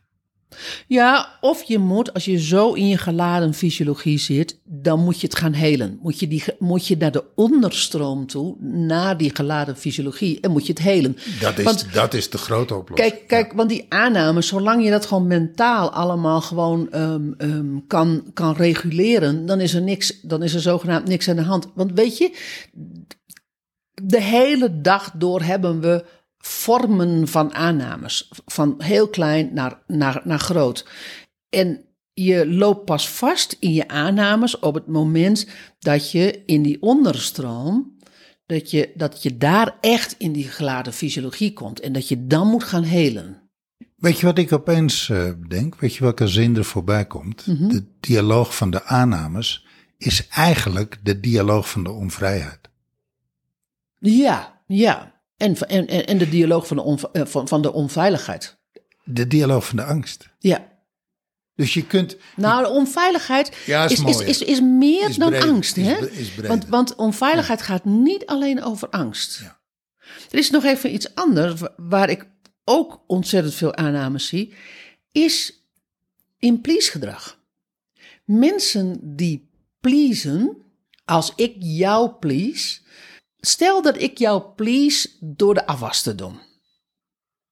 Ja, 0.87 1.37
of 1.41 1.63
je 1.63 1.77
moet, 1.77 2.13
als 2.13 2.25
je 2.25 2.39
zo 2.39 2.73
in 2.73 2.87
je 2.87 2.97
geladen 2.97 3.53
fysiologie 3.53 4.17
zit, 4.17 4.59
dan 4.63 5.03
moet 5.03 5.21
je 5.21 5.27
het 5.27 5.37
gaan 5.37 5.53
helen. 5.53 5.99
Moet 6.01 6.19
je, 6.19 6.27
die, 6.27 6.43
moet 6.59 6.87
je 6.87 6.97
naar 6.97 7.11
de 7.11 7.23
onderstroom 7.35 8.27
toe, 8.27 8.55
naar 8.59 9.17
die 9.17 9.35
geladen 9.35 9.77
fysiologie, 9.77 10.39
en 10.39 10.51
moet 10.51 10.65
je 10.65 10.73
het 10.73 10.81
helen. 10.81 11.17
Dat 11.41 11.57
is, 11.57 11.63
Want 11.63 11.93
dat 11.93 12.13
is 12.13 12.29
de 12.29 12.37
grote 12.37 12.75
oplossing. 12.75 13.09
Kijk, 13.09 13.27
kijk, 13.27 13.53
want 13.53 13.69
die 13.69 13.85
aannames, 13.89 14.47
zolang 14.47 14.83
je 14.83 14.89
dat 14.89 15.05
gewoon 15.05 15.27
mentaal 15.27 15.91
allemaal 15.91 16.41
gewoon 16.41 16.91
ehm, 16.91 17.31
ehm, 17.37 17.77
kan, 17.87 18.23
kan 18.33 18.55
reguleren, 18.55 19.45
dan 19.45 19.59
is 19.59 19.73
er 19.73 19.81
niks, 19.81 20.19
dan 20.21 20.43
is 20.43 20.53
er 20.53 20.61
zogenaamd 20.61 21.07
niks 21.07 21.29
aan 21.29 21.35
de 21.35 21.41
hand. 21.41 21.67
Want 21.73 21.91
weet 21.93 22.17
je, 22.17 22.37
de 23.93 24.21
hele 24.21 24.81
dag 24.81 25.11
door 25.15 25.41
hebben 25.41 25.81
we 25.81 26.05
vormen 26.45 27.27
van 27.27 27.53
aannames, 27.53 28.29
van 28.45 28.75
heel 28.77 29.07
klein 29.07 29.53
naar, 29.53 29.83
naar, 29.87 30.21
naar 30.23 30.39
groot. 30.39 30.85
En 31.49 31.85
je 32.13 32.47
loopt 32.47 32.85
pas 32.85 33.09
vast 33.09 33.57
in 33.59 33.73
je 33.73 33.87
aannames 33.87 34.59
op 34.59 34.73
het 34.73 34.87
moment 34.87 35.47
dat 35.79 36.11
je 36.11 36.43
in 36.45 36.61
die 36.61 36.81
onderstroom, 36.81 37.97
dat 38.45 38.71
je, 38.71 38.91
dat 38.95 39.23
je 39.23 39.37
daar 39.37 39.77
echt 39.81 40.15
in 40.17 40.31
die 40.31 40.47
geladen 40.47 40.93
fysiologie 40.93 41.53
komt 41.53 41.79
en 41.79 41.93
dat 41.93 42.07
je 42.07 42.27
dan 42.27 42.47
moet 42.47 42.63
gaan 42.63 42.83
helen. 42.83 43.41
Weet 43.95 44.19
je 44.19 44.25
wat 44.25 44.37
ik 44.37 44.51
opeens 44.51 45.09
eh, 45.09 45.31
bedenk? 45.39 45.79
Weet 45.79 45.95
je 45.95 46.03
welke 46.03 46.27
zin 46.27 46.55
er 46.55 46.65
voorbij 46.65 47.05
komt? 47.05 47.47
Mhm. 47.47 47.67
De 47.67 47.85
dialoog 47.99 48.55
van 48.55 48.71
de 48.71 48.83
aannames 48.83 49.65
is 49.97 50.27
eigenlijk 50.27 50.99
de 51.03 51.19
dialoog 51.19 51.69
van 51.69 51.83
de 51.83 51.91
onvrijheid. 51.91 52.59
Ja, 53.99 54.61
ja. 54.67 55.12
En, 55.37 55.57
en, 55.57 55.87
en 55.87 56.05
en 56.05 56.17
de 56.17 56.29
dialoog 56.29 56.67
van 56.67 56.77
de, 56.77 57.09
eh, 57.11 57.25
van, 57.25 57.47
van 57.47 57.61
de 57.61 57.73
onveiligheid. 57.73 58.57
De 59.03 59.27
dialoog 59.27 59.65
van 59.67 59.75
de 59.77 59.83
angst. 59.83 60.29
Ja. 60.39 60.71
Dus 61.55 61.73
je 61.73 61.85
kunt. 61.87 62.17
Nou, 62.35 62.63
de 62.63 62.69
onveiligheid 62.69 63.57
Ja, 63.65 63.85
is 63.85 63.99
is, 64.21 64.41
is, 64.41 64.61
meer 64.61 65.09
Is 65.09 65.15
dan 65.15 65.29
breder, 65.29 65.49
angst. 65.49 65.75
hè? 65.75 65.95
want, 66.47 66.67
want 66.67 66.95
onveiligheid 66.95 67.61
gaat 67.61 67.85
niet 67.85 68.25
alleen 68.25 68.63
over 68.63 68.89
angst. 68.89 69.39
Ja. 69.39 69.59
Er 70.31 70.37
is 70.39 70.49
nog 70.49 70.63
even 70.63 70.93
iets 70.93 71.15
anders 71.15 71.59
wa- 71.59 71.73
waar 71.77 72.09
ik 72.09 72.27
ook 72.63 73.03
ontzettend 73.07 73.53
veel 73.55 73.75
aannames 73.75 74.27
zie. 74.27 74.53
Is 75.11 75.63
in 76.39 76.61
please 76.61 76.91
gedrag. 76.91 77.39
Mensen 78.25 79.15
die 79.15 79.49
pleasen, 79.79 80.57
als 81.05 81.33
ik 81.35 81.55
jou 81.59 82.11
please. 82.11 82.79
Stel 83.45 83.81
dat 83.81 84.01
ik 84.01 84.17
jou 84.17 84.43
please 84.55 85.09
door 85.19 85.53
de 85.53 85.65
afwas 85.65 86.01
te 86.01 86.15
doen. 86.15 86.39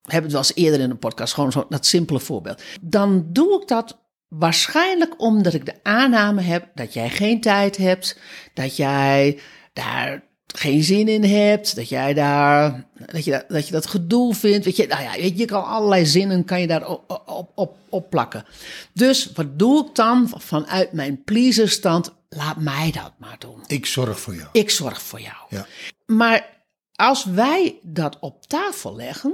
Hebben 0.02 0.24
het 0.24 0.32
wel 0.32 0.42
eens 0.42 0.56
eerder 0.56 0.80
in 0.80 0.90
de 0.90 0.96
podcast, 0.96 1.34
gewoon 1.34 1.52
zo, 1.52 1.66
dat 1.70 1.86
simpele 1.86 2.20
voorbeeld. 2.20 2.62
Dan 2.82 3.26
doe 3.30 3.62
ik 3.62 3.68
dat 3.68 3.98
waarschijnlijk 4.28 5.22
omdat 5.22 5.54
ik 5.54 5.66
de 5.66 5.84
aanname 5.84 6.42
heb 6.42 6.68
dat 6.76 6.94
jij 6.94 7.10
geen 7.10 7.42
tijd 7.42 7.78
hebt, 7.78 8.20
dat 8.54 8.76
jij 8.76 9.40
daar 9.74 10.24
geen 10.48 10.84
zin 10.84 11.08
in 11.08 11.24
hebt, 11.24 11.76
dat 11.76 11.90
jij 11.90 12.14
daar, 12.14 12.86
dat 13.06 13.26
je 13.26 13.32
dat, 13.32 13.46
dat, 13.48 13.66
je 13.66 13.72
dat 13.72 13.86
gedoe 13.86 14.36
vindt. 14.36 14.66
Weet 14.66 14.76
je, 14.76 14.88
nou 14.88 15.04
ja, 15.04 15.14
je, 15.14 15.38
je 15.38 15.46
kan 15.46 15.66
allerlei 15.66 16.06
zinnen 16.06 16.46
kan 16.46 16.62
je 16.62 16.68
daar 16.68 16.88
op, 16.88 17.24
op, 17.26 17.52
op, 17.56 17.78
op 17.90 18.10
plakken. 18.10 18.46
Dus 18.94 19.32
wat 19.32 19.60
doe 19.60 19.88
ik 19.88 19.96
dan 19.96 20.34
vanuit 20.36 20.92
mijn 20.92 21.24
pleaserstand? 21.24 22.21
Laat 22.36 22.58
mij 22.58 22.92
dat 22.92 23.14
maar 23.18 23.36
doen. 23.40 23.64
Ik 23.68 23.86
zorg 23.86 24.20
voor 24.20 24.36
jou. 24.36 24.50
Ik 24.52 24.70
zorg 24.70 25.02
voor 25.02 25.22
jou. 25.22 25.36
Ja. 25.50 25.66
Maar 26.06 26.64
als 26.94 27.26
wij 27.26 27.80
dat 27.84 28.20
op 28.20 28.48
tafel 28.48 28.96
leggen, 28.96 29.34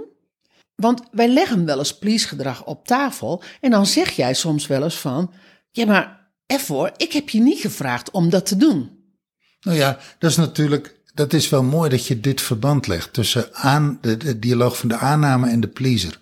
want 0.76 1.02
wij 1.12 1.28
leggen 1.28 1.66
wel 1.66 1.78
eens 1.78 1.98
please-gedrag 1.98 2.66
op 2.66 2.88
tafel, 2.88 3.44
en 3.62 3.72
dan 3.72 3.86
zeg 3.86 4.12
jij 4.12 4.34
soms 4.34 4.68
wel 4.68 4.84
eens 4.84 4.98
van, 4.98 5.34
ja 5.72 5.86
maar 5.86 6.32
ervoor, 6.46 6.92
ik 6.98 7.14
heb 7.14 7.30
je 7.30 7.40
niet 7.40 7.60
gevraagd 7.60 8.12
om 8.12 8.30
dat 8.30 8.46
te 8.46 8.58
doen. 8.58 8.98
Nou 9.62 9.78
ja, 9.78 10.00
dat 10.20 10.32
is 10.32 10.38
natuurlijk. 10.38 10.96
Dat 11.14 11.34
is 11.34 11.50
wel 11.50 11.64
mooi 11.64 11.90
dat 11.90 12.08
je 12.08 12.20
dit 12.20 12.42
verband 12.42 12.88
legt 12.88 13.14
tussen 13.14 13.56
aan, 13.56 13.98
de, 14.02 14.18
de 14.18 14.40
dialoog 14.40 14.78
van 14.78 14.90
de 14.90 14.98
aanname 14.98 15.50
en 15.50 15.60
de 15.60 15.68
pleaser. 15.68 16.20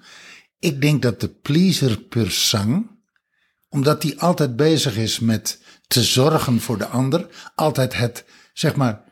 Ik 0.60 0.82
denk 0.82 1.02
dat 1.02 1.22
de 1.22 1.30
pleaser 1.30 1.98
per 1.98 2.32
sang, 2.32 2.92
omdat 3.70 4.04
hij 4.04 4.18
altijd 4.18 4.56
bezig 4.56 4.98
is 4.98 5.20
met 5.20 5.60
te 5.88 6.04
zorgen 6.04 6.62
voor 6.62 6.78
de 6.78 6.88
ander, 6.88 7.28
altijd 7.56 7.98
het, 7.98 8.26
zeg 8.54 8.76
maar, 8.76 9.04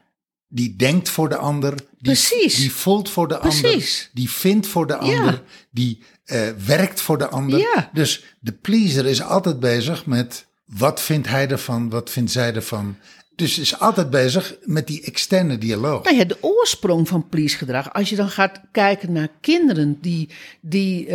die 0.48 0.76
denkt 0.76 1.10
voor 1.10 1.30
de 1.30 1.38
ander, 1.38 1.76
die, 1.76 1.86
Precies. 1.98 2.56
die 2.56 2.72
voelt 2.72 3.10
voor 3.10 3.28
de 3.28 3.38
ander, 3.38 4.10
die 4.14 4.30
vindt 4.30 4.68
voor 4.68 4.88
de 4.88 4.98
ander, 4.98 5.42
die 5.72 6.04
eh, 6.24 6.50
werkt 6.66 7.02
voor 7.02 7.18
de 7.18 7.28
ander. 7.28 7.60
Ja. 7.60 7.90
Dus 7.94 8.24
de 8.40 8.52
pleaser 8.52 9.06
is 9.06 9.22
altijd 9.22 9.60
bezig 9.60 10.06
met 10.06 10.46
wat 10.66 11.02
vindt 11.02 11.28
hij 11.28 11.50
ervan, 11.50 11.90
wat 11.90 12.10
vindt 12.10 12.32
zij 12.32 12.54
ervan. 12.54 12.98
Dus 13.36 13.60
is 13.60 13.80
altijd 13.80 14.10
bezig 14.10 14.56
met 14.62 14.88
die 14.88 15.02
externe 15.04 15.58
dialoog. 15.58 16.04
Nou 16.04 16.16
ja, 16.18 16.24
de 16.24 16.38
oorsprong 16.42 17.08
van 17.08 17.30
please-gedrag. 17.30 17.94
Als 17.94 18.10
je 18.10 18.16
dan 18.16 18.30
gaat 18.30 18.62
kijken 18.72 19.12
naar 19.12 19.30
kinderen 19.42 19.98
die, 20.02 20.30
die 20.62 21.08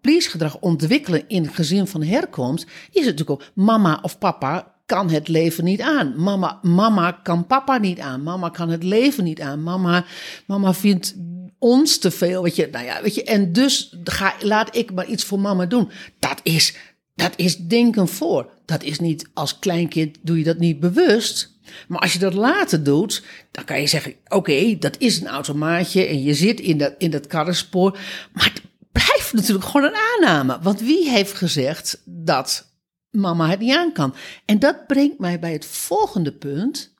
please-gedrag 0.00 0.58
ontwikkelen 0.58 1.28
in 1.28 1.52
gezin 1.52 1.86
van 1.86 2.02
herkomst, 2.02 2.64
is 2.90 3.06
het 3.06 3.18
natuurlijk 3.18 3.30
ook 3.30 3.50
mama 3.54 3.98
of 4.02 4.18
papa 4.18 4.71
kan 4.92 5.10
het 5.10 5.28
leven 5.28 5.64
niet 5.64 5.80
aan. 5.80 6.14
Mama, 6.16 6.58
mama 6.62 7.12
kan 7.12 7.46
papa 7.46 7.78
niet 7.78 8.00
aan. 8.00 8.22
Mama 8.22 8.48
kan 8.48 8.68
het 8.68 8.82
leven 8.82 9.24
niet 9.24 9.40
aan. 9.40 9.62
Mama, 9.62 10.04
mama 10.46 10.74
vindt 10.74 11.14
ons 11.58 11.98
te 11.98 12.10
veel. 12.10 12.42
Weet 12.42 12.56
je, 12.56 12.68
nou 12.72 12.84
ja, 12.84 13.02
weet 13.02 13.14
je, 13.14 13.24
en 13.24 13.52
dus 13.52 13.96
ga, 14.04 14.34
laat 14.40 14.76
ik 14.76 14.92
maar 14.92 15.06
iets 15.06 15.24
voor 15.24 15.40
mama 15.40 15.66
doen. 15.66 15.90
Dat 16.18 16.40
is, 16.42 16.76
dat 17.14 17.32
is 17.36 17.56
denken 17.56 18.08
voor. 18.08 18.50
Dat 18.64 18.82
is 18.82 18.98
niet 18.98 19.28
als 19.34 19.58
kleinkind 19.58 20.18
doe 20.22 20.38
je 20.38 20.44
dat 20.44 20.58
niet 20.58 20.80
bewust. 20.80 21.50
Maar 21.88 22.00
als 22.00 22.12
je 22.12 22.18
dat 22.18 22.34
later 22.34 22.82
doet, 22.82 23.22
dan 23.50 23.64
kan 23.64 23.80
je 23.80 23.86
zeggen: 23.86 24.14
Oké, 24.28 24.76
dat 24.78 24.98
is 24.98 25.20
een 25.20 25.28
automaatje 25.28 26.04
en 26.04 26.22
je 26.22 26.34
zit 26.34 26.60
in 26.60 26.78
dat, 26.78 26.94
in 26.98 27.10
dat 27.10 27.26
karrenspoor. 27.26 27.98
Maar 28.32 28.50
het 28.52 28.62
blijft 28.92 29.32
natuurlijk 29.32 29.66
gewoon 29.66 29.86
een 29.86 30.00
aanname. 30.14 30.58
Want 30.62 30.80
wie 30.80 31.10
heeft 31.10 31.32
gezegd 31.32 32.02
dat 32.04 32.71
mama 33.12 33.48
het 33.48 33.58
niet 33.58 33.76
aan 33.76 33.92
kan? 33.92 34.14
En 34.44 34.58
dat 34.58 34.86
brengt 34.86 35.18
mij 35.18 35.38
bij 35.38 35.52
het 35.52 35.66
volgende 35.66 36.32
punt. 36.32 36.94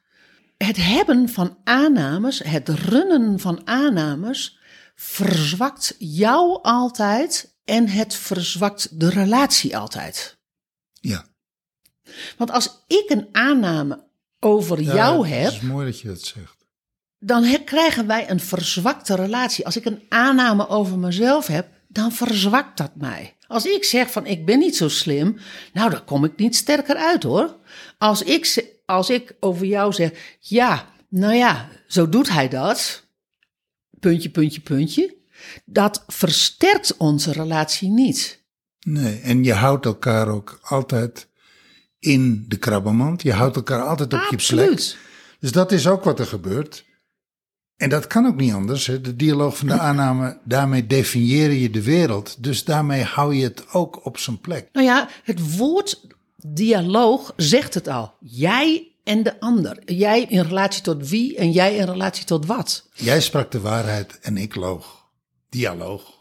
Het 0.57 0.77
hebben 0.77 1.29
van 1.29 1.57
aannames, 1.64 2.38
het 2.42 2.68
runnen 2.68 3.40
van 3.40 3.61
aannames, 3.66 4.59
verzwakt 4.94 5.94
jou 5.98 6.62
altijd 6.62 7.55
en 7.64 7.88
het 7.88 8.14
verzwakt 8.14 9.01
de 9.01 9.11
relatie 9.11 9.77
altijd. 9.77 10.38
Ja. 10.92 11.25
Want 12.37 12.51
als 12.51 12.85
ik 12.87 13.05
een 13.09 13.29
aanname 13.33 14.05
over 14.40 14.81
jou 14.81 15.29
heb, 15.29 15.44
Het 15.44 15.53
is 15.53 15.61
mooi 15.61 15.87
dat 15.87 16.01
je 16.01 16.09
dat 16.09 16.20
zegt. 16.20 16.57
dan 17.18 17.64
krijgen 17.64 18.07
wij 18.07 18.31
een 18.31 18.40
verzwakte 18.40 19.14
relatie. 19.14 19.64
Als 19.64 19.77
ik 19.77 19.85
een 19.85 20.03
aanname 20.09 20.68
over 20.68 20.98
mezelf 20.98 21.46
heb, 21.46 21.68
dan 21.88 22.12
verzwakt 22.12 22.77
dat 22.77 22.90
mij. 22.94 23.37
Als 23.52 23.66
ik 23.66 23.84
zeg 23.84 24.10
van 24.10 24.26
ik 24.26 24.44
ben 24.44 24.58
niet 24.58 24.76
zo 24.76 24.88
slim, 24.88 25.36
nou 25.72 25.90
dan 25.90 26.04
kom 26.04 26.24
ik 26.24 26.36
niet 26.36 26.56
sterker 26.56 26.96
uit 26.96 27.22
hoor. 27.22 27.56
Als 27.98 28.22
ik, 28.22 28.66
als 28.86 29.10
ik 29.10 29.34
over 29.40 29.66
jou 29.66 29.92
zeg, 29.92 30.38
ja, 30.38 30.92
nou 31.08 31.34
ja, 31.34 31.68
zo 31.86 32.08
doet 32.08 32.28
hij 32.28 32.48
dat, 32.48 33.04
puntje, 34.00 34.30
puntje, 34.30 34.60
puntje, 34.60 35.16
dat 35.64 36.04
versterkt 36.06 36.96
onze 36.96 37.32
relatie 37.32 37.88
niet. 37.88 38.42
Nee, 38.80 39.20
en 39.20 39.44
je 39.44 39.52
houdt 39.52 39.84
elkaar 39.84 40.28
ook 40.28 40.58
altijd 40.62 41.28
in 41.98 42.44
de 42.48 42.56
krabbenmand. 42.56 43.22
Je 43.22 43.32
houdt 43.32 43.56
elkaar 43.56 43.82
altijd 43.82 44.12
op 44.12 44.26
je 44.30 44.36
plek. 44.36 44.96
Dus 45.40 45.52
dat 45.52 45.72
is 45.72 45.86
ook 45.86 46.04
wat 46.04 46.18
er 46.18 46.26
gebeurt. 46.26 46.84
En 47.83 47.88
dat 47.88 48.07
kan 48.07 48.27
ook 48.27 48.37
niet 48.37 48.53
anders. 48.53 48.87
Hè? 48.87 49.01
De 49.01 49.16
dialoog 49.16 49.57
van 49.57 49.68
de 49.68 49.79
aanname, 49.88 50.38
daarmee 50.45 50.87
definieer 50.87 51.51
je 51.51 51.71
de 51.71 51.83
wereld. 51.83 52.42
Dus 52.42 52.64
daarmee 52.64 53.03
hou 53.03 53.35
je 53.35 53.45
het 53.45 53.64
ook 53.73 54.05
op 54.05 54.18
zijn 54.18 54.40
plek. 54.40 54.68
Nou 54.73 54.87
ja, 54.87 55.09
het 55.23 55.57
woord 55.57 56.07
dialoog 56.37 57.33
zegt 57.37 57.75
het 57.75 57.88
al. 57.88 58.14
Jij 58.21 58.88
en 59.05 59.23
de 59.23 59.40
ander. 59.40 59.92
Jij 59.92 60.23
in 60.23 60.40
relatie 60.40 60.83
tot 60.83 61.09
wie 61.09 61.37
en 61.37 61.51
jij 61.51 61.77
in 61.77 61.85
relatie 61.85 62.25
tot 62.25 62.47
wat. 62.47 62.88
Jij 62.95 63.21
sprak 63.21 63.51
de 63.51 63.61
waarheid 63.61 64.18
en 64.21 64.37
ik 64.37 64.55
loog. 64.55 65.05
Dialoog. 65.49 66.03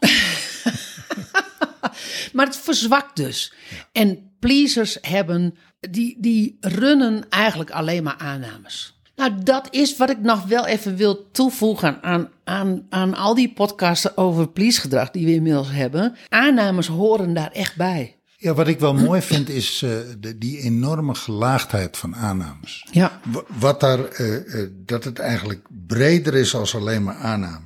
Maar 2.32 2.46
het 2.46 2.56
verzwakt 2.56 3.16
dus. 3.16 3.52
En 3.92 4.30
pleasers 4.40 4.98
hebben, 5.00 5.56
die, 5.80 6.16
die 6.20 6.56
runnen 6.60 7.28
eigenlijk 7.28 7.70
alleen 7.70 8.02
maar 8.02 8.16
aannames. 8.18 9.01
Nou, 9.16 9.32
dat 9.42 9.66
is 9.70 9.96
wat 9.96 10.10
ik 10.10 10.20
nog 10.20 10.44
wel 10.44 10.66
even 10.66 10.96
wil 10.96 11.30
toevoegen 11.30 12.02
aan, 12.02 12.28
aan, 12.44 12.86
aan 12.88 13.14
al 13.14 13.34
die 13.34 13.52
podcasten 13.52 14.16
over 14.16 14.48
please-gedrag 14.48 15.10
die 15.10 15.26
we 15.26 15.34
inmiddels 15.34 15.70
hebben. 15.70 16.16
Aannames 16.28 16.86
horen 16.86 17.34
daar 17.34 17.50
echt 17.50 17.76
bij. 17.76 18.16
Ja, 18.36 18.54
wat 18.54 18.68
ik 18.68 18.78
wel 18.80 18.94
mooi 18.94 19.20
vind 19.22 19.48
is 19.48 19.82
eh, 19.82 19.90
de, 20.20 20.38
die 20.38 20.58
enorme 20.58 21.14
gelaagdheid 21.14 21.96
van 21.96 22.16
aannames. 22.16 22.86
Ja. 22.90 23.20
Wa- 23.24 23.42
Wat 23.58 23.80
daar, 23.80 24.04
eh, 24.04 24.36
eh, 24.62 24.68
dat 24.72 25.04
het 25.04 25.18
eigenlijk 25.18 25.66
breder 25.86 26.34
is 26.34 26.54
als 26.54 26.74
alleen 26.74 27.02
maar 27.02 27.14
aanname. 27.16 27.64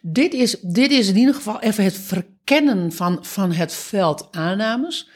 Dit 0.00 0.32
is, 0.32 0.56
dit 0.60 0.90
is 0.90 1.08
in 1.08 1.16
ieder 1.16 1.34
geval 1.34 1.60
even 1.60 1.84
het 1.84 1.96
verkennen 1.98 2.92
van, 2.92 3.18
van 3.24 3.52
het 3.52 3.72
veld 3.72 4.28
aannames. 4.30 5.08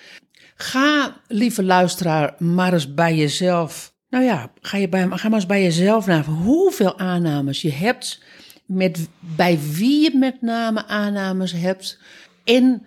Ga, 0.56 1.16
lieve 1.28 1.62
luisteraar, 1.62 2.34
maar 2.38 2.72
eens 2.72 2.94
bij 2.94 3.16
jezelf. 3.16 3.92
Nou 4.14 4.26
ja, 4.26 4.50
ga, 4.60 4.76
je 4.76 4.88
bij, 4.88 5.08
ga 5.10 5.28
maar 5.28 5.38
eens 5.38 5.46
bij 5.46 5.62
jezelf 5.62 6.06
naar 6.06 6.24
hoeveel 6.24 6.98
aannames 6.98 7.62
je 7.62 7.72
hebt. 7.72 8.22
Met, 8.66 9.08
bij 9.18 9.58
wie 9.60 10.02
je 10.02 10.18
met 10.18 10.42
name 10.42 10.86
aannames 10.86 11.52
hebt. 11.52 11.98
En 12.44 12.86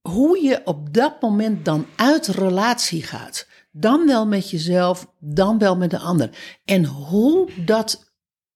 hoe 0.00 0.42
je 0.42 0.60
op 0.64 0.94
dat 0.94 1.20
moment 1.20 1.64
dan 1.64 1.86
uit 1.96 2.26
relatie 2.26 3.02
gaat. 3.02 3.46
Dan 3.72 4.06
wel 4.06 4.26
met 4.26 4.50
jezelf, 4.50 5.12
dan 5.18 5.58
wel 5.58 5.76
met 5.76 5.90
de 5.90 5.98
ander. 5.98 6.30
En 6.64 6.84
hoe 6.84 7.50
dat 7.64 8.12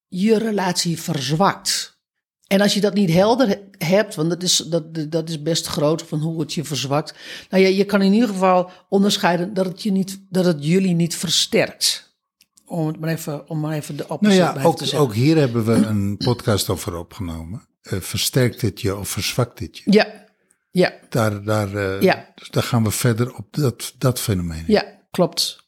je 0.08 0.38
relatie 0.38 1.00
verzwakt. 1.00 1.93
En 2.54 2.60
als 2.60 2.74
je 2.74 2.80
dat 2.80 2.94
niet 2.94 3.10
helder 3.10 3.48
he- 3.48 3.86
hebt, 3.86 4.14
want 4.14 4.28
dat 4.30 4.42
is, 4.42 4.56
dat, 4.56 5.10
dat 5.10 5.28
is 5.28 5.42
best 5.42 5.66
groot 5.66 6.02
van 6.02 6.18
hoe 6.18 6.40
het 6.40 6.54
je 6.54 6.64
verzwakt. 6.64 7.14
Nou 7.50 7.62
ja, 7.62 7.68
je 7.68 7.84
kan 7.84 8.02
in 8.02 8.12
ieder 8.12 8.28
geval 8.28 8.70
onderscheiden 8.88 9.54
dat 9.54 9.66
het, 9.66 9.82
je 9.82 9.90
niet, 9.92 10.20
dat 10.30 10.44
het 10.44 10.64
jullie 10.66 10.94
niet 10.94 11.16
versterkt. 11.16 12.16
Om 12.66 12.86
het 12.86 13.00
maar 13.00 13.10
even, 13.10 13.48
om 13.48 13.60
maar 13.60 13.72
even 13.76 13.96
de 13.96 14.02
Nou 14.02 14.12
opposite 14.14 14.42
ja, 14.42 14.52
bij 14.52 14.64
ook, 14.64 14.76
te 14.76 14.84
zeggen. 14.84 15.08
ook 15.08 15.14
hier 15.14 15.36
hebben 15.36 15.64
we 15.64 15.72
een 15.72 16.16
podcast 16.16 16.68
over 16.68 16.96
opgenomen. 16.96 17.66
Eh, 17.82 18.00
versterkt 18.00 18.60
dit 18.60 18.80
je 18.80 18.96
of 18.96 19.08
verzwakt 19.08 19.58
dit 19.58 19.78
je? 19.78 19.82
Ja, 19.92 20.06
ja, 20.70 20.92
Daar, 21.08 21.44
daar, 21.44 21.74
eh, 21.74 22.00
Ja. 22.02 22.28
dus 22.34 22.50
daar 22.50 22.62
gaan 22.62 22.84
we 22.84 22.90
verder 22.90 23.34
op 23.34 23.46
dat, 23.50 23.94
dat 23.98 24.20
fenomeen. 24.20 24.64
ja, 24.66 24.84
klopt. 25.10 25.63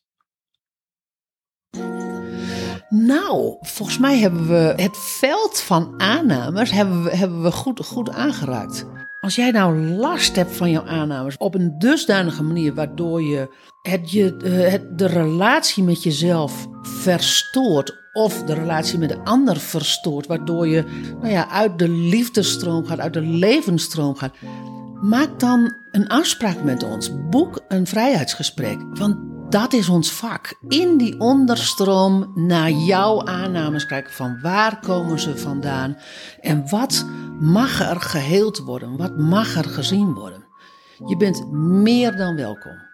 Nou, 2.88 3.56
volgens 3.60 3.98
mij 3.98 4.18
hebben 4.18 4.48
we 4.48 4.72
het 4.76 4.96
veld 4.98 5.60
van 5.60 5.94
aannames 5.96 6.70
hebben 6.70 7.02
we, 7.02 7.16
hebben 7.16 7.42
we 7.42 7.52
goed, 7.52 7.86
goed 7.86 8.10
aangeraakt. 8.10 8.86
Als 9.20 9.34
jij 9.34 9.50
nou 9.50 9.80
last 9.80 10.36
hebt 10.36 10.56
van 10.56 10.70
jouw 10.70 10.86
aannames 10.86 11.36
op 11.36 11.54
een 11.54 11.78
dusdanige 11.78 12.42
manier 12.42 12.74
waardoor 12.74 13.22
je, 13.22 13.54
het, 13.82 14.10
je 14.10 14.36
eh, 14.36 14.80
de 14.96 15.06
relatie 15.06 15.82
met 15.82 16.02
jezelf 16.02 16.66
verstoort 16.82 18.04
of 18.12 18.42
de 18.42 18.54
relatie 18.54 18.98
met 18.98 19.08
de 19.08 19.24
ander 19.24 19.56
verstoort, 19.56 20.26
waardoor 20.26 20.68
je 20.68 20.84
nou 21.20 21.32
ja, 21.32 21.48
uit 21.48 21.78
de 21.78 21.88
liefdestroom 21.88 22.86
gaat, 22.86 23.00
uit 23.00 23.12
de 23.12 23.20
levensstroom 23.20 24.16
gaat, 24.16 24.34
maak 25.00 25.40
dan 25.40 25.74
een 25.90 26.08
afspraak 26.08 26.62
met 26.62 26.82
ons. 26.82 27.10
Boek 27.30 27.60
een 27.68 27.86
vrijheidsgesprek. 27.86 28.78
Want 28.90 29.35
dat 29.50 29.72
is 29.72 29.88
ons 29.88 30.12
vak. 30.12 30.54
In 30.68 30.96
die 30.96 31.20
onderstroom 31.20 32.32
naar 32.34 32.70
jouw 32.70 33.24
aannames 33.24 33.86
kijken 33.86 34.12
van 34.12 34.40
waar 34.42 34.80
komen 34.80 35.20
ze 35.20 35.38
vandaan 35.38 35.96
en 36.40 36.68
wat 36.68 37.06
mag 37.40 37.80
er 37.80 38.00
geheeld 38.00 38.58
worden, 38.58 38.96
wat 38.96 39.18
mag 39.18 39.56
er 39.56 39.64
gezien 39.64 40.14
worden. 40.14 40.44
Je 41.06 41.16
bent 41.16 41.52
meer 41.52 42.16
dan 42.16 42.36
welkom. 42.36 42.84